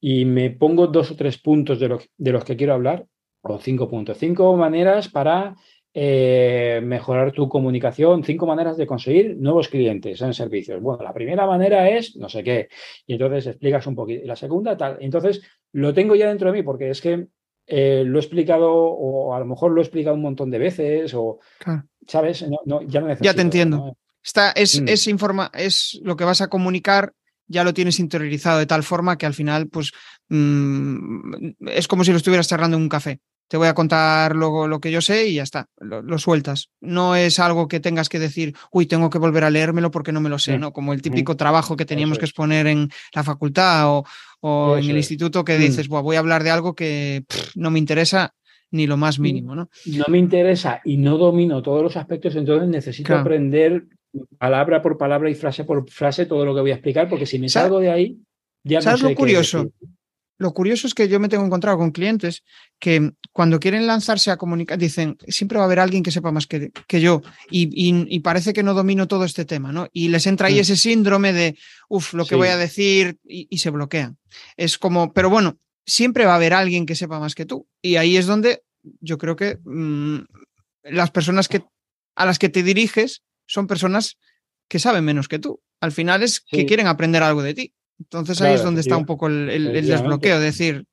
[0.00, 3.06] y me pongo dos o tres puntos de, lo, de los que quiero hablar,
[3.52, 5.56] o cinco puntos, cinco maneras para
[5.98, 10.82] eh, mejorar tu comunicación, cinco maneras de conseguir nuevos clientes en servicios.
[10.82, 12.68] Bueno, la primera manera es no sé qué,
[13.06, 14.22] y entonces explicas un poquito.
[14.22, 14.98] Y la segunda, tal.
[15.00, 15.40] Entonces,
[15.72, 17.28] lo tengo ya dentro de mí porque es que
[17.66, 21.14] eh, lo he explicado, o a lo mejor lo he explicado un montón de veces,
[21.14, 21.84] o, claro.
[22.06, 22.46] ¿sabes?
[22.46, 23.24] No, no, ya no necesito.
[23.24, 23.76] Ya te entiendo.
[23.78, 23.96] ¿no?
[24.22, 24.88] Está, es, mm.
[24.88, 27.14] es, informa es lo que vas a comunicar
[27.48, 29.92] ya lo tienes interiorizado de tal forma que al final, pues,
[30.28, 34.66] mmm, es como si lo estuvieras charlando en un café te voy a contar luego
[34.66, 36.70] lo que yo sé y ya está, lo, lo, sueltas.
[36.80, 40.20] No es algo que tengas que decir, uy, tengo que volver a leérmelo porque no
[40.20, 40.72] me lo sé, ¿no?
[40.72, 41.36] Como el típico mm.
[41.36, 44.04] trabajo que teníamos que exponer en la facultad o,
[44.40, 45.92] o en el instituto que dices, mm.
[45.92, 48.34] voy a hablar de algo que pff, no me interesa
[48.70, 49.70] ni lo más mínimo, ¿no?
[49.86, 53.22] No me interesa y no domino todos los aspectos, entonces necesito claro.
[53.22, 53.84] aprender
[54.38, 57.38] palabra por palabra y frase por frase todo lo que voy a explicar, porque si
[57.38, 58.18] me salgo de ahí,
[58.64, 59.70] ya ¿Sabes no sé lo curioso?
[60.38, 62.44] Lo curioso es que yo me tengo encontrado con clientes
[62.78, 66.46] que cuando quieren lanzarse a comunicar, dicen, siempre va a haber alguien que sepa más
[66.46, 69.88] que, que yo y, y, y, parece que no domino todo este tema, ¿no?
[69.92, 70.60] Y les entra ahí mm.
[70.60, 71.58] ese síndrome de,
[71.88, 74.18] uff, lo que voy a decir y, y, se bloquean.
[74.56, 77.66] Es como, pero bueno, siempre va a haber alguien que sepa más que tú.
[77.80, 78.62] Y ahí es donde
[79.00, 80.18] yo creo que mmm,
[80.82, 81.64] las personas que,
[82.14, 84.18] a las que te diriges son personas
[84.68, 85.60] que saben menos que tú.
[85.80, 87.74] Al final es que quieren aprender algo de ti.
[87.98, 90.84] Entonces ahí claro, es donde está un poco el, el, el desbloqueo, decir.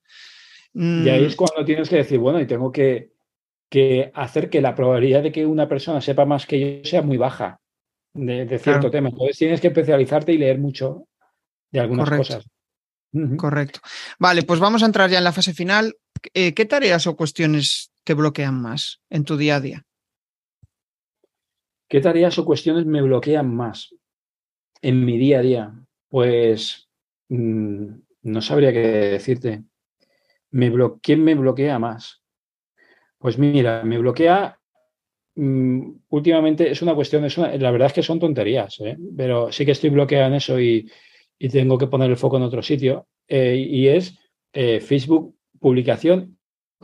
[0.74, 1.06] Mmm...
[1.06, 3.12] Y ahí es cuando tienes que decir, bueno, y tengo que,
[3.70, 7.18] que, hacer que la probabilidad de que una persona sepa más que yo sea muy
[7.18, 7.60] baja
[8.14, 8.92] de, de cierto claro.
[8.92, 9.10] tema.
[9.10, 11.08] Entonces tienes que especializarte y leer mucho
[11.72, 12.36] de algunas Correcto.
[12.36, 12.50] cosas.
[13.14, 13.36] Uh -huh.
[13.38, 13.80] Correcto.
[14.18, 15.96] Vale, pues vamos a entrar ya en la fase final.
[16.34, 19.86] Eh, ¿Qué tareas o cuestiones te bloquean más en tu día a día?
[21.90, 23.94] ¿Qué tareas o cuestiones me bloquean más
[24.82, 25.74] en mi día a día?
[26.10, 26.90] Pues
[27.30, 27.88] mmm,
[28.24, 29.64] no sabría qué decirte.
[30.52, 30.72] Me
[31.02, 32.24] ¿Quién me bloquea más?
[33.18, 34.60] Pues mira, me bloquea
[35.36, 38.98] mmm, últimamente, es una cuestión, es una, la verdad es que son tonterías, ¿eh?
[39.16, 40.90] pero sí que estoy bloqueado en eso y,
[41.40, 43.08] y, tengo que poner el foco en otro sitio.
[43.28, 44.18] Eh, y es
[44.52, 46.38] eh, Facebook, publicación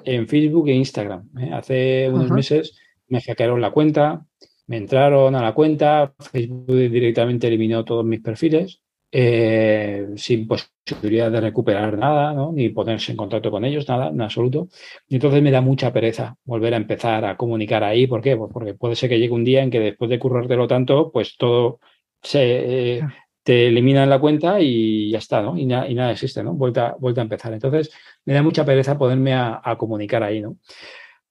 [0.04, 1.30] en Facebook e Instagram.
[1.54, 4.26] Hace unos meses me hackearon la cuenta,
[4.68, 8.82] me entraron a la cuenta, Facebook directamente eliminó todos mis perfiles
[9.12, 12.52] eh, sin posibilidad de recuperar nada, ¿no?
[12.52, 14.70] ni ponerse en contacto con ellos, nada, en absoluto.
[15.08, 18.08] Y entonces me da mucha pereza volver a empezar a comunicar ahí.
[18.08, 18.38] ¿Por qué?
[18.38, 21.38] Pues porque puede ser que llegue un día en que después de currártelo tanto, pues
[21.38, 21.80] todo
[22.22, 23.02] se eh,
[23.44, 25.58] te elimina en la cuenta y ya está, ¿no?
[25.58, 26.54] Y, na y nada existe, ¿no?
[26.54, 27.54] Vuelta, vuelta a empezar.
[27.54, 27.92] Entonces
[28.26, 30.58] me da mucha pereza ponerme a, a comunicar ahí, ¿no?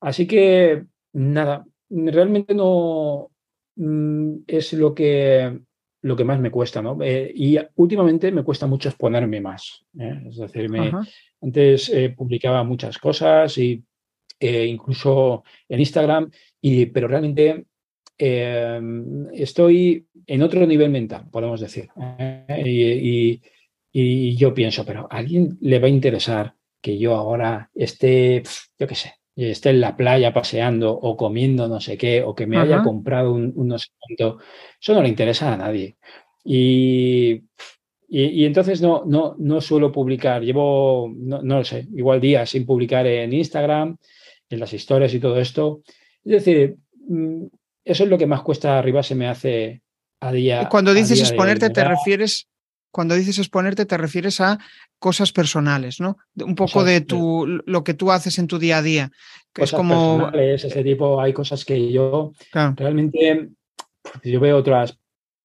[0.01, 3.31] Así que, nada, realmente no
[3.77, 5.61] mm, es lo que
[6.03, 6.99] lo que más me cuesta, ¿no?
[7.03, 9.85] Eh, y últimamente me cuesta mucho exponerme más.
[9.99, 10.23] ¿eh?
[10.29, 10.93] Es decir, me,
[11.41, 13.83] antes eh, publicaba muchas cosas y
[14.41, 16.31] incluso en Instagram,
[16.61, 17.65] y, pero realmente
[18.17, 21.89] estoy en otro nivel mental, podemos decir.
[22.65, 23.43] Y, y,
[23.93, 28.45] y, yo pienso, pero ¿a alguien le va a interesar que yo ahora esté,
[28.79, 29.15] yo qué sé,
[29.47, 32.65] esté en la playa paseando o comiendo no sé qué, o que me Ajá.
[32.65, 34.39] haya comprado un, un, no sé cuánto,
[34.81, 35.97] eso no le interesa a nadie.
[36.45, 37.43] Y,
[38.09, 42.51] y, y, entonces no, no, no suelo publicar, llevo, no, no lo sé, igual días
[42.51, 43.97] sin publicar en Instagram,
[44.51, 45.83] en las historias y todo esto.
[46.25, 46.77] Es decir,
[47.09, 47.45] mm,
[47.85, 49.83] eso es lo que más cuesta arriba se me hace
[50.21, 50.63] a día.
[50.63, 52.49] Y cuando dices exponerte, te refieres
[52.91, 54.59] cuando dices exponerte te refieres a
[54.99, 56.19] cosas personales, ¿no?
[56.37, 59.11] Un poco de tu, lo que tú haces en tu día a día.
[59.53, 60.19] Que cosas es como...
[60.19, 62.75] personales, ese tipo, hay cosas que yo claro.
[62.77, 63.49] realmente,
[64.25, 64.99] yo veo otras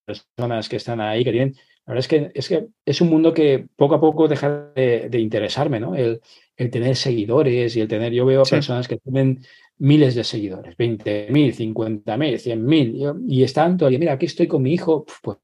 [0.06, 3.34] personas que están ahí que tienen, la verdad es que es, que es un mundo
[3.34, 5.96] que poco a poco deja de, de interesarme, ¿no?
[5.96, 6.22] El,
[6.56, 8.52] el, tener seguidores y el tener, yo veo sí.
[8.52, 9.44] personas que tienen
[9.80, 15.06] miles de seguidores, 20.000, 50.000, 100.000, y están todavía, mira, aquí estoy con mi hijo,
[15.22, 15.38] pues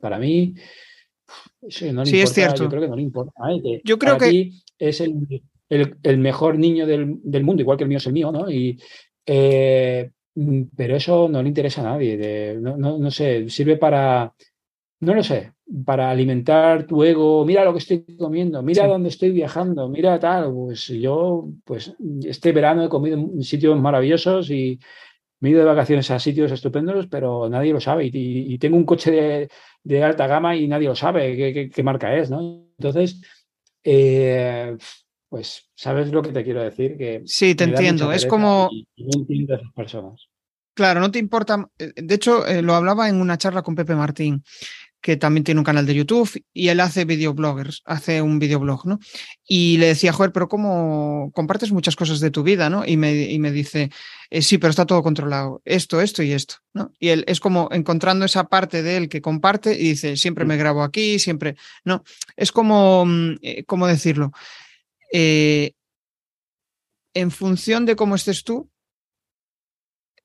[0.00, 0.54] Para mí,
[1.68, 2.64] sí, es cierto.
[2.64, 3.32] Yo creo que no le importa.
[3.84, 8.12] yo creo que es el, mejor niño del, mundo, igual que el mío es el
[8.12, 8.50] mío, ¿no?
[8.50, 8.80] Y,
[9.26, 10.10] eh,
[10.76, 12.56] pero eso no le interesa a nadie.
[12.60, 14.32] no, sé, sirve para,
[15.00, 15.52] no lo sé,
[15.84, 20.52] para alimentar tu ego, mira lo que estoy comiendo, mira dónde estoy viajando, mira tal,
[20.52, 24.78] pues yo, pues este verano he comido en sitios maravillosos y
[25.40, 28.84] me he ido de vacaciones a sitios estupendos, pero nadie lo sabe y, tengo un
[28.84, 29.48] coche
[29.84, 32.66] de, alta gama y nadie lo sabe qué, marca es, ¿no?
[32.78, 33.20] Entonces,
[33.84, 34.76] eh,
[35.28, 36.96] pues, ¿sabes lo que te quiero decir?
[36.96, 38.68] Que sí, te entiendo, es como...
[38.96, 40.28] no entiendo a esas personas.
[40.74, 41.68] Claro, no te importa.
[41.78, 44.44] Eh, de hecho, eh, lo hablaba en una charla con Pepe Martín
[45.00, 48.98] que también tiene un canal de YouTube y él hace videobloggers, hace un videoblog, ¿no?
[49.46, 52.84] Y le decía, joder, pero ¿cómo compartes muchas cosas de tu vida, ¿no?
[52.84, 53.90] Y me, y me dice,
[54.30, 56.92] eh, sí, pero está todo controlado, esto, esto y esto, ¿no?
[56.98, 60.56] Y él es como encontrando esa parte de él que comparte y dice, siempre me
[60.56, 62.02] grabo aquí, siempre, ¿no?
[62.36, 64.32] Es como, mm, eh, ¿cómo decirlo?
[65.12, 65.72] Eh,
[67.14, 68.68] en función de cómo estés tú,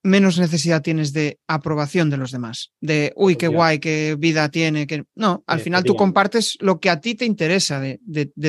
[0.04, 4.86] menos necesidad tienes de aprobación de los demás, de, uy, qué guay, qué vida tiene,
[4.86, 7.98] que no, al final tú compartes lo que a ti te interesa de,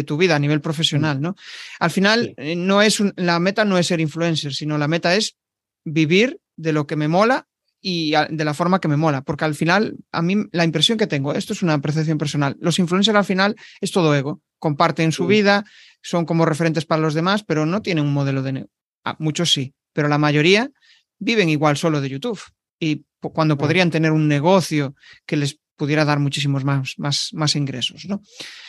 [0.04, 1.36] tu vida a nivel profesional, ¿no?
[1.78, 5.36] Al final eh, no es la meta no es ser influencer, sino la meta es
[5.84, 7.46] vivir de lo que me mola
[7.80, 11.06] y de la forma que me mola, porque al final a mí la impresión que
[11.06, 15.26] tengo, esto es una percepción personal, los influencers al final es todo ego, comparten su
[15.26, 15.64] vida,
[16.02, 18.66] son como referentes para los demás, pero no tienen un modelo de...
[19.04, 20.70] Ah, muchos sí, pero la mayoría
[21.18, 22.40] viven igual solo de YouTube
[22.78, 24.94] y cuando podrían tener un negocio
[25.26, 28.22] que les pudiera dar muchísimos más, más, más ingresos, ¿no?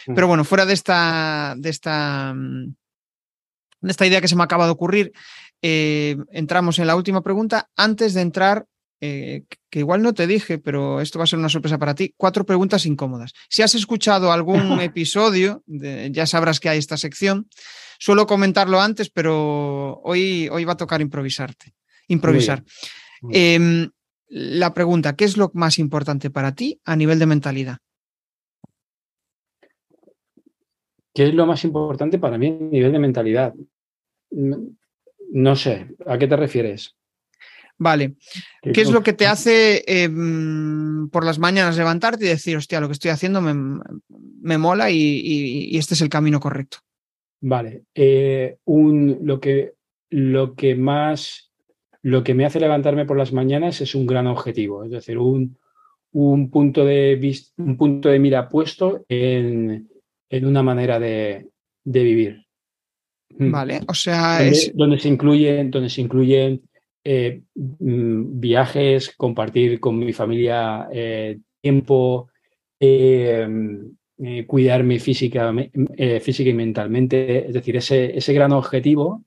[0.07, 2.75] Pero bueno, fuera de esta, de esta, mm,
[3.81, 5.11] de esta idea que se me acaba de ocurrir,
[5.61, 7.69] eh, entramos en la última pregunta.
[7.75, 8.65] Antes de entrar,
[9.01, 12.13] eh, que igual no te dije, pero esto va a ser una sorpresa para ti,
[12.17, 13.33] cuatro preguntas incómodas.
[13.49, 17.47] Si has escuchado algún episodio, ya sabrás que hay esta sección.
[17.99, 21.73] Suelo comentarlo antes, pero hoy, hoy va a tocar improvisarte
[22.07, 22.63] improvisar.
[23.31, 23.89] Em,
[24.27, 27.77] la pregunta, ¿qué es lo más importante para ti a nivel de mentalidad?
[31.13, 33.53] ¿Qué es lo más importante para mí a nivel de mentalidad?
[34.31, 36.95] No sé, ¿a qué te refieres?
[37.77, 38.15] Vale.
[38.61, 42.87] ¿Qué, es lo que te hace em, por las mañanas levantarte y decir, hostia, lo
[42.87, 46.77] que estoy haciendo me, mola y, este es el camino correcto?
[47.41, 47.83] Vale.
[47.93, 49.73] Eh, un, lo, que,
[50.09, 51.44] lo que más
[52.05, 55.57] lo que me hace levantarme por las mañanas es un gran objetivo, es decir, un,
[56.51, 59.89] punto, de un punto de mira puesto en,
[60.29, 61.47] una manera de,
[61.83, 62.45] vivir.
[63.29, 63.51] Mm.
[63.51, 64.39] Vale, o sea,
[64.75, 66.61] donde, se incluyen, donde se incluyen
[67.03, 72.29] eh, mm, viajes, compartir con mi familia eh, tiempo,
[72.79, 73.47] eh,
[74.45, 75.51] cuidarme física,
[76.21, 77.47] física y mentalmente.
[77.47, 79.24] Es decir, ese, ese gran objetivo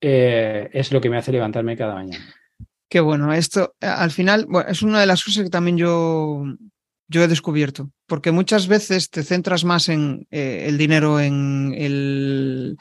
[0.00, 2.24] eh, es lo que me hace levantarme cada mañana.
[2.88, 6.44] Qué bueno, esto eh, al final es una de las cosas que también yo,
[7.08, 12.76] yo he descubierto, porque muchas veces te centras más en eh, el dinero, en el,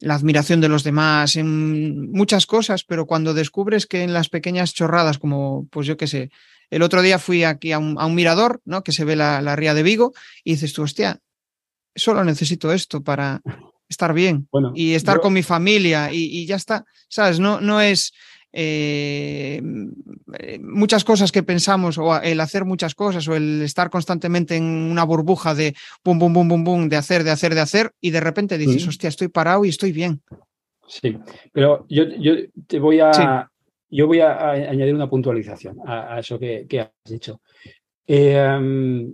[0.00, 4.72] la admiración de los demás, en muchas cosas, pero cuando descubres que en las pequeñas
[4.72, 6.30] chorradas, como pues yo qué sé,
[6.70, 8.82] el otro día fui aquí a un, mirador, ¿no?
[8.82, 10.12] Que se ve la, la ría de Vigo,
[10.44, 11.20] y dices tú, hostia,
[11.94, 13.40] solo necesito esto para,
[13.88, 17.40] estar bien y estar con mi familia y, ya está, ¿sabes?
[17.40, 18.12] No, no es
[18.52, 19.60] eh,
[20.60, 25.04] muchas cosas que pensamos o el hacer muchas cosas o el estar constantemente en una
[25.04, 25.74] burbuja de
[26.04, 28.86] bum, bum, bum, bum, bum, de hacer, de hacer, de hacer y de repente dices,
[28.86, 30.20] hostia, estoy parado y estoy bien.
[30.86, 31.18] Sí,
[31.52, 32.34] pero yo, yo
[32.66, 33.50] te voy a...
[33.90, 37.40] Yo voy a, añadir una puntualización a, eso que, has dicho.
[38.06, 39.08] Eh,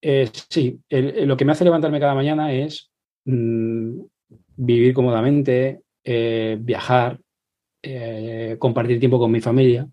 [0.00, 2.92] eh, sí, lo que me hace levantarme cada mañana es
[3.24, 4.00] Mm,
[4.56, 7.18] vivir cómodamente, eh, viajar,
[7.82, 9.88] eh, compartir tiempo con mi familia.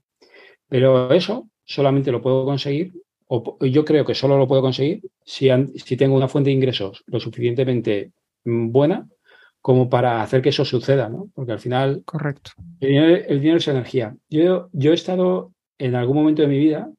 [0.67, 2.93] Pero eso solamente lo puedo conseguir,
[3.27, 7.03] o yo creo que solo lo puedo conseguir si, si tengo una fuente de ingresos
[7.07, 8.11] lo suficientemente
[8.43, 9.07] mm, buena
[9.61, 11.29] como para hacer que eso suceda, ¿no?
[11.35, 12.01] Porque al final...
[12.03, 12.51] Correcto.
[12.79, 14.15] El dinero, es energía.
[14.27, 16.91] Yo, yo he estado en algún momento de mi vida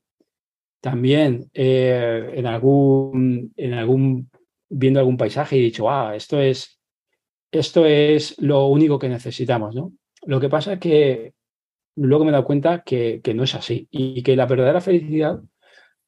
[0.80, 4.30] también eh, en, algún, en algún
[4.72, 6.80] viendo algún paisaje y he dicho, ah, esto es,
[7.50, 9.92] esto es lo único que necesitamos, ¿no?
[10.24, 11.34] Lo que pasa es que
[11.96, 15.40] luego me he dado cuenta que, no es así y que la verdadera felicidad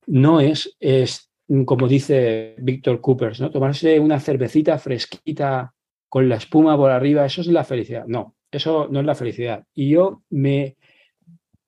[0.07, 1.31] no es, es
[1.67, 3.51] como dice Víctor Coopers, ¿no?
[3.51, 5.75] Tomarse una cervecita fresquita
[6.09, 8.07] con la espuma por arriba, eso es la felicidad.
[8.07, 9.65] No, eso no es la felicidad.
[9.75, 10.77] Y yo me,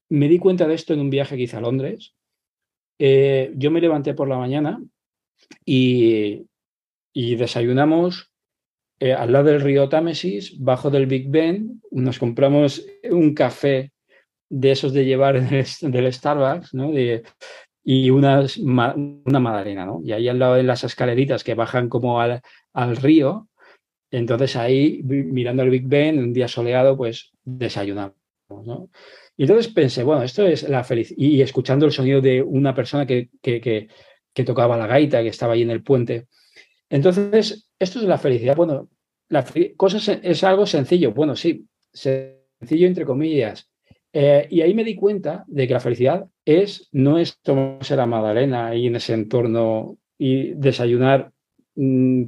[0.09, 2.15] me di cuenta de esto en un viaje que hice a Londres,
[2.99, 4.83] eh, yo me levanté por la mañana
[5.67, 6.47] y,
[7.37, 8.31] desayunamos
[9.01, 13.93] eh, al lado del río Támesis, bajo del Big Ben, nos compramos un café
[14.49, 15.41] de esos de llevar
[15.81, 16.93] del, Starbucks, ¿no?
[17.89, 20.01] y unas, una madalena, ¿no?
[20.03, 22.41] Y ahí al lado de las escaleritas que bajan como al,
[22.73, 23.49] al río,
[24.11, 28.17] entonces ahí, mirando el Big Ben, un día soleado, pues desayunamos,
[28.49, 28.91] ¿no?
[29.37, 31.19] Y entonces pensé, bueno, esto es la felicidad.
[31.19, 33.89] Y escuchando el sonido de una persona que, que,
[34.45, 36.27] tocaba la gaita, que estaba ahí en el puente.
[36.89, 38.57] Entonces, esto es la felicidad.
[38.57, 38.89] Bueno,
[39.29, 39.45] la
[39.77, 41.13] cosa es, algo sencillo.
[41.13, 43.69] Bueno, sí, sencillo entre comillas.
[44.13, 48.07] Eh, y ahí me di cuenta de que la felicidad es, no es tomarse la
[48.07, 51.33] magdalena ahí en ese entorno y desayunar
[51.75, 52.25] mm,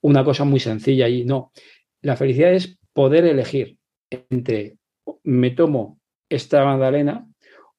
[0.00, 1.52] una cosa muy sencilla y no.
[2.00, 3.76] La felicidad es poder elegir
[4.30, 4.76] entre
[5.24, 7.26] me tomo esta magdalena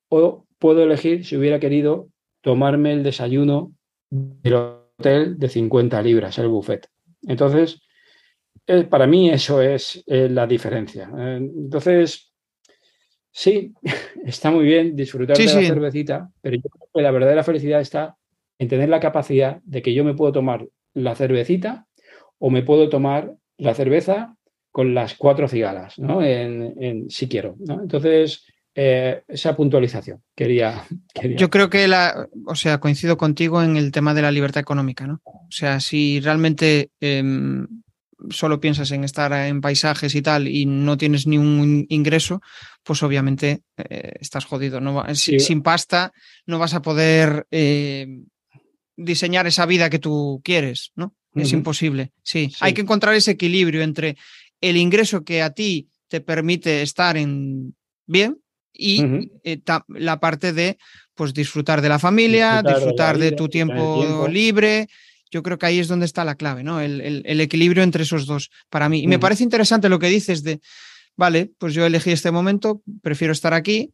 [0.10, 2.10] o puedo elegir si hubiera querido
[2.41, 3.74] tomarme el desayuno
[4.10, 6.88] del hotel de 50 libras, el buffet.
[7.28, 7.82] Entonces,
[8.66, 11.10] eh, para mí eso es eh, la diferencia.
[11.18, 12.34] Eh, entonces,
[13.32, 13.74] sí,
[14.26, 18.16] está muy bien disfrutar de la cervecita, pero yo creo que la verdadera felicidad está
[18.58, 21.88] en tener la capacidad de que yo me puedo tomar la cervecita
[22.39, 24.38] o me puedo tomar la cerveza
[24.72, 26.24] con las cuatro cigalas, ¿no?
[26.24, 27.82] En, si quiero, ¿no?
[27.82, 28.45] Entonces,
[28.76, 30.84] eh, esa puntualización quería,
[31.38, 35.05] Yo creo que la, o sea, coincido contigo en el tema de la libertad económica,
[35.05, 35.21] ¿no?
[35.26, 37.67] O sea, si realmente em,
[38.32, 42.41] solo piensas en estar en paisajes y tal y no tienes ni un ingreso,
[42.84, 44.82] pues obviamente eh, estás jodido.
[44.82, 46.11] No Sin pasta
[46.45, 48.07] no vas a poder eh,
[48.95, 51.15] diseñar esa vida que tú quieres, ¿no?
[51.36, 52.11] Es imposible.
[52.21, 52.53] Sí.
[52.59, 54.17] hay que encontrar ese equilibrio entre
[54.61, 58.43] el ingreso que a ti te permite estar en bien
[58.74, 60.78] y eh, la parte de
[61.15, 64.88] pues disfrutar de la familia, disfrutar, de, tu tiempo, libre.
[65.30, 66.82] Yo creo que ahí es donde está la clave, ¿no?
[66.82, 69.03] El, equilibrio entre esos dos para mí.
[69.03, 70.59] Y me parece interesante lo que dices de,
[71.15, 73.93] vale, pues yo elegí este momento, prefiero estar aquí,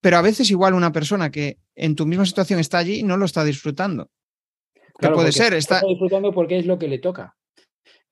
[0.00, 3.24] pero a veces igual una persona que en tu misma situación está allí no lo
[3.24, 4.10] está disfrutando.
[4.98, 5.54] ¿Qué puede ser?
[5.54, 5.80] Está...
[5.86, 7.36] disfrutando porque es lo que le toca.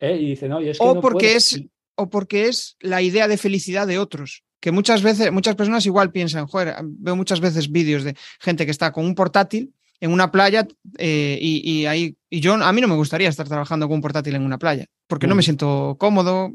[0.00, 0.16] ¿eh?
[0.16, 1.60] Y dice, no, es o porque es
[1.96, 4.44] o porque es la idea de felicidad de otros.
[4.60, 8.70] Que muchas veces, muchas personas igual piensan, joder, veo muchas veces vídeos de gente que
[8.70, 10.66] está con un portátil en una playa
[10.98, 14.34] eh, y, ahí, y yo, a mí no me gustaría estar trabajando con un portátil
[14.34, 15.44] en una playa, porque no me mm.
[15.44, 16.52] siento cómodo.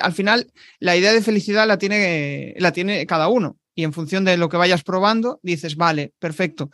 [0.00, 4.24] Al final, la idea de felicidad la tiene, la tiene cada uno y en función
[4.24, 6.70] de lo que vayas probando, dices, vale, perfecto,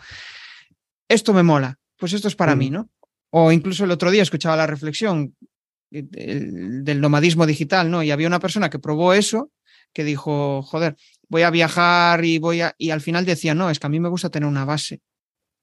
[1.08, 2.74] esto me mola, pues esto es para mí, mm.
[2.74, 2.90] ¿no?
[3.30, 5.34] O incluso el otro día escuchaba la reflexión,
[5.90, 8.02] del nomadismo digital, ¿no?
[8.02, 9.50] Y había una persona que probó eso,
[9.92, 10.96] que dijo, joder,
[11.28, 12.74] voy a viajar y voy a...
[12.78, 15.00] Y al final decía, no, es que a mí me gusta tener una base.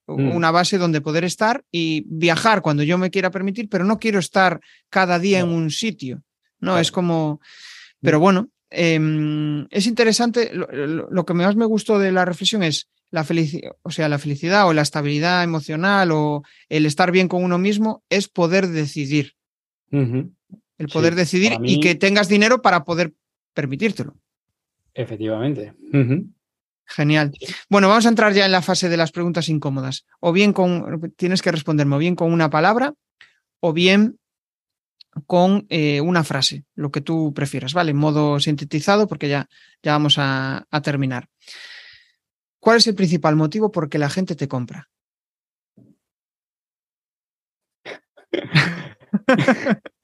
[0.08, 0.36] Mm.
[0.36, 4.20] Una base donde poder estar y viajar cuando yo me quiera permitir, pero no quiero
[4.20, 6.24] estar cada día en un sitio.
[6.60, 7.42] No, es como...
[8.02, 8.22] Pero mm.
[8.22, 10.52] bueno, em, es interesante.
[10.54, 14.68] Lo, que más me gustó de la reflexión es la felicidad, o sea, la felicidad
[14.68, 19.36] o la estabilidad emocional o el estar bien con uno mismo es poder decidir.
[19.90, 23.14] El poder decidir y que tengas dinero para poder
[23.58, 24.16] permitírtelo.
[24.94, 25.74] Efectivamente.
[26.86, 27.32] Genial.
[27.70, 30.06] Bueno, vamos a entrar ya en la fase de las preguntas incómodas.
[30.20, 32.94] O bien con, tienes que responderme, o bien con una palabra,
[33.60, 34.20] o bien
[35.26, 37.90] con eh, una frase, lo que tú prefieras, ¿vale?
[37.90, 39.50] En modo sintetizado, porque ya,
[39.82, 41.28] ya vamos a, a terminar.
[42.60, 44.88] ¿Cuál es el principal motivo por que la gente te compra?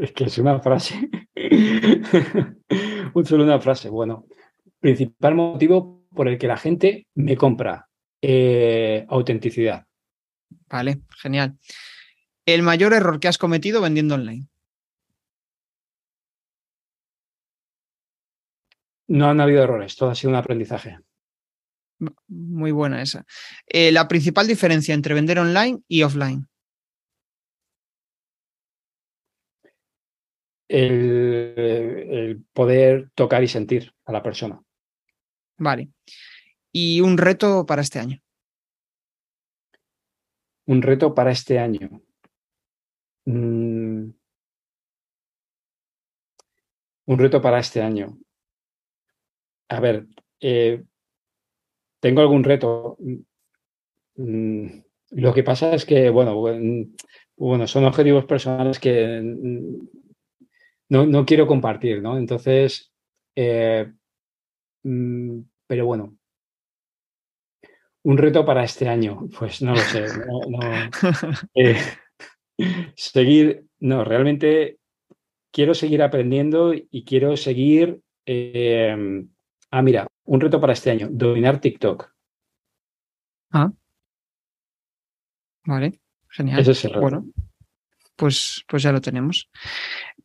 [0.00, 1.08] Es que es una frase.
[3.14, 3.88] Un solo una frase.
[3.90, 4.26] Bueno,
[4.80, 7.88] principal motivo por el que la gente me compra.
[8.20, 9.86] Eh, autenticidad.
[10.68, 11.58] Vale, genial.
[12.46, 14.48] El mayor error que has cometido vendiendo online.
[19.08, 20.98] No han habido errores, todo ha sido un aprendizaje.
[22.26, 23.24] Muy buena esa.
[23.66, 26.48] Eh, la principal diferencia entre vender online y offline.
[30.68, 34.60] El, poder tocar y sentir a la persona.
[35.58, 35.90] Vale.
[36.72, 38.20] ¿Y un reto para este año?
[40.66, 42.02] Un reto para este año.
[43.24, 44.10] Mm.
[47.06, 48.18] Un reto para este año.
[49.68, 50.06] A ver,
[50.40, 50.84] eh,
[52.00, 52.98] tengo algún reto.
[54.16, 54.66] Mm,
[55.10, 56.40] lo que pasa es que, bueno,
[57.36, 59.22] bueno, son objetivos personales que
[60.88, 62.18] no, quiero compartir, ¿no?
[62.18, 62.92] Entonces,
[63.34, 63.92] eh,
[64.82, 66.16] mm, pero bueno,
[68.04, 70.06] un reto para este año, pues no lo sé.
[71.54, 71.76] Eh,
[72.94, 74.78] seguir, no, realmente
[75.52, 78.00] quiero seguir aprendiendo y quiero seguir.
[78.24, 79.28] Em,
[79.70, 82.12] ah, mira, un reto para este año, dominar TikTok.
[83.50, 83.72] Ah.
[85.64, 86.60] Vale, genial.
[86.60, 87.00] Ese es el reto.
[87.00, 87.26] Bueno,
[88.14, 89.50] pues, pues ya lo tenemos.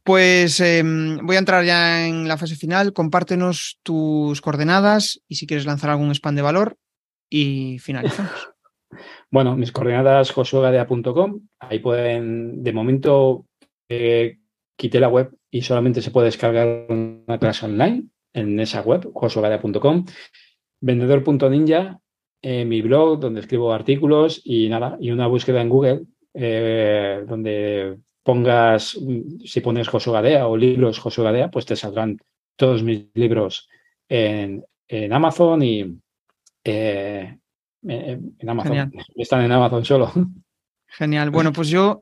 [0.04, 2.94] Pues em, voy a entrar ya en la fase final.
[2.94, 6.78] Compártenos tus coordenadas y si quieres lanzar algún spam de valor
[7.30, 8.32] y finalizamos.
[9.32, 11.48] Bueno, mis coordenadas josuegadea.com.
[11.60, 13.46] Ahí pueden, de momento,
[13.88, 14.40] eh,
[14.76, 20.06] quité la web y solamente se puede descargar una clase online en esa web, josuegadea.com.
[20.82, 22.02] Vendedor.ninja,
[22.42, 26.02] eh, mi blog donde escribo artículos y nada, y una búsqueda en Google
[26.34, 28.98] eh, donde pongas,
[29.46, 32.18] si pones Josuegadea o libros Josuegadea, pues te saldrán
[32.56, 33.70] todos mis libros
[34.08, 35.98] en, en Amazon y,
[36.64, 37.38] eh,
[37.84, 38.92] en Amazon.
[39.16, 40.12] Están en Amazon solo.
[40.88, 41.30] Genial.
[41.32, 42.02] Bueno, pues yo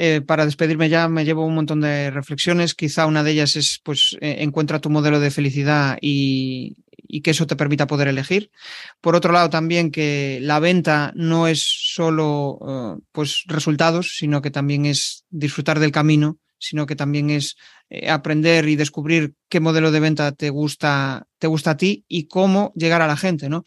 [0.00, 2.76] eh, para despedirme ya me llevo un montón de reflexiones.
[2.76, 6.76] Quizá una de ellas es, pues, eh, encuentra tu modelo de felicidad y,
[7.24, 8.52] que eso te permita poder elegir.
[9.00, 14.52] Por otro lado, también que la venta no es solo, uh, pues, resultados, sino que
[14.52, 17.56] también es disfrutar del camino, sino que también es
[17.90, 22.28] eh, aprender y descubrir qué modelo de venta te gusta, te gusta a ti y
[22.28, 23.64] cómo llegar a la gente, ¿no?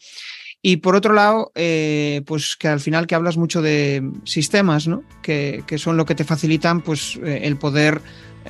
[0.64, 5.02] Y por otro lado, eh, pues que al final que hablas mucho de sistemas, ¿no?
[5.20, 8.00] Que, que son lo que te facilitan pues eh, el poder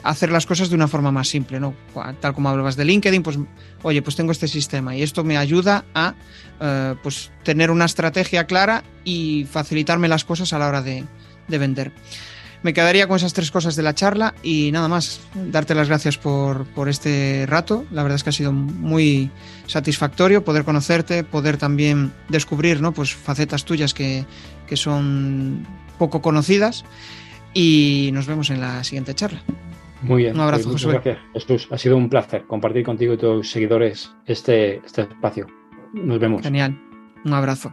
[0.05, 1.75] hacer las cosas de una forma más simple, ¿no?
[2.21, 3.39] Tal como hablabas de LinkedIn, pues
[3.83, 6.15] oye, pues tengo este sistema y esto me ayuda a
[6.61, 11.05] eh, pues tener una estrategia clara y facilitarme las cosas a la hora de,
[11.49, 11.93] de vender
[12.63, 16.19] me quedaría con esas tres cosas de la charla y nada más, darte las gracias
[16.19, 17.85] por, por, este rato.
[17.91, 19.31] La verdad es que ha sido muy
[19.67, 22.93] satisfactorio poder conocerte, poder también descubrir ¿no?
[22.93, 24.25] pues facetas tuyas que,
[24.67, 25.67] que son
[25.99, 26.85] poco conocidas
[27.55, 29.43] y nos vemos en la siguiente charla.
[30.03, 30.35] Muy bien.
[30.35, 31.01] Un abrazo, pues Josué.
[31.05, 31.69] Gracias, Jesús.
[31.71, 35.47] Ha sido un placer compartir contigo y tus seguidores este, este espacio.
[35.93, 36.43] Nos vemos.
[36.43, 36.81] Genial.
[37.25, 37.73] Un abrazo.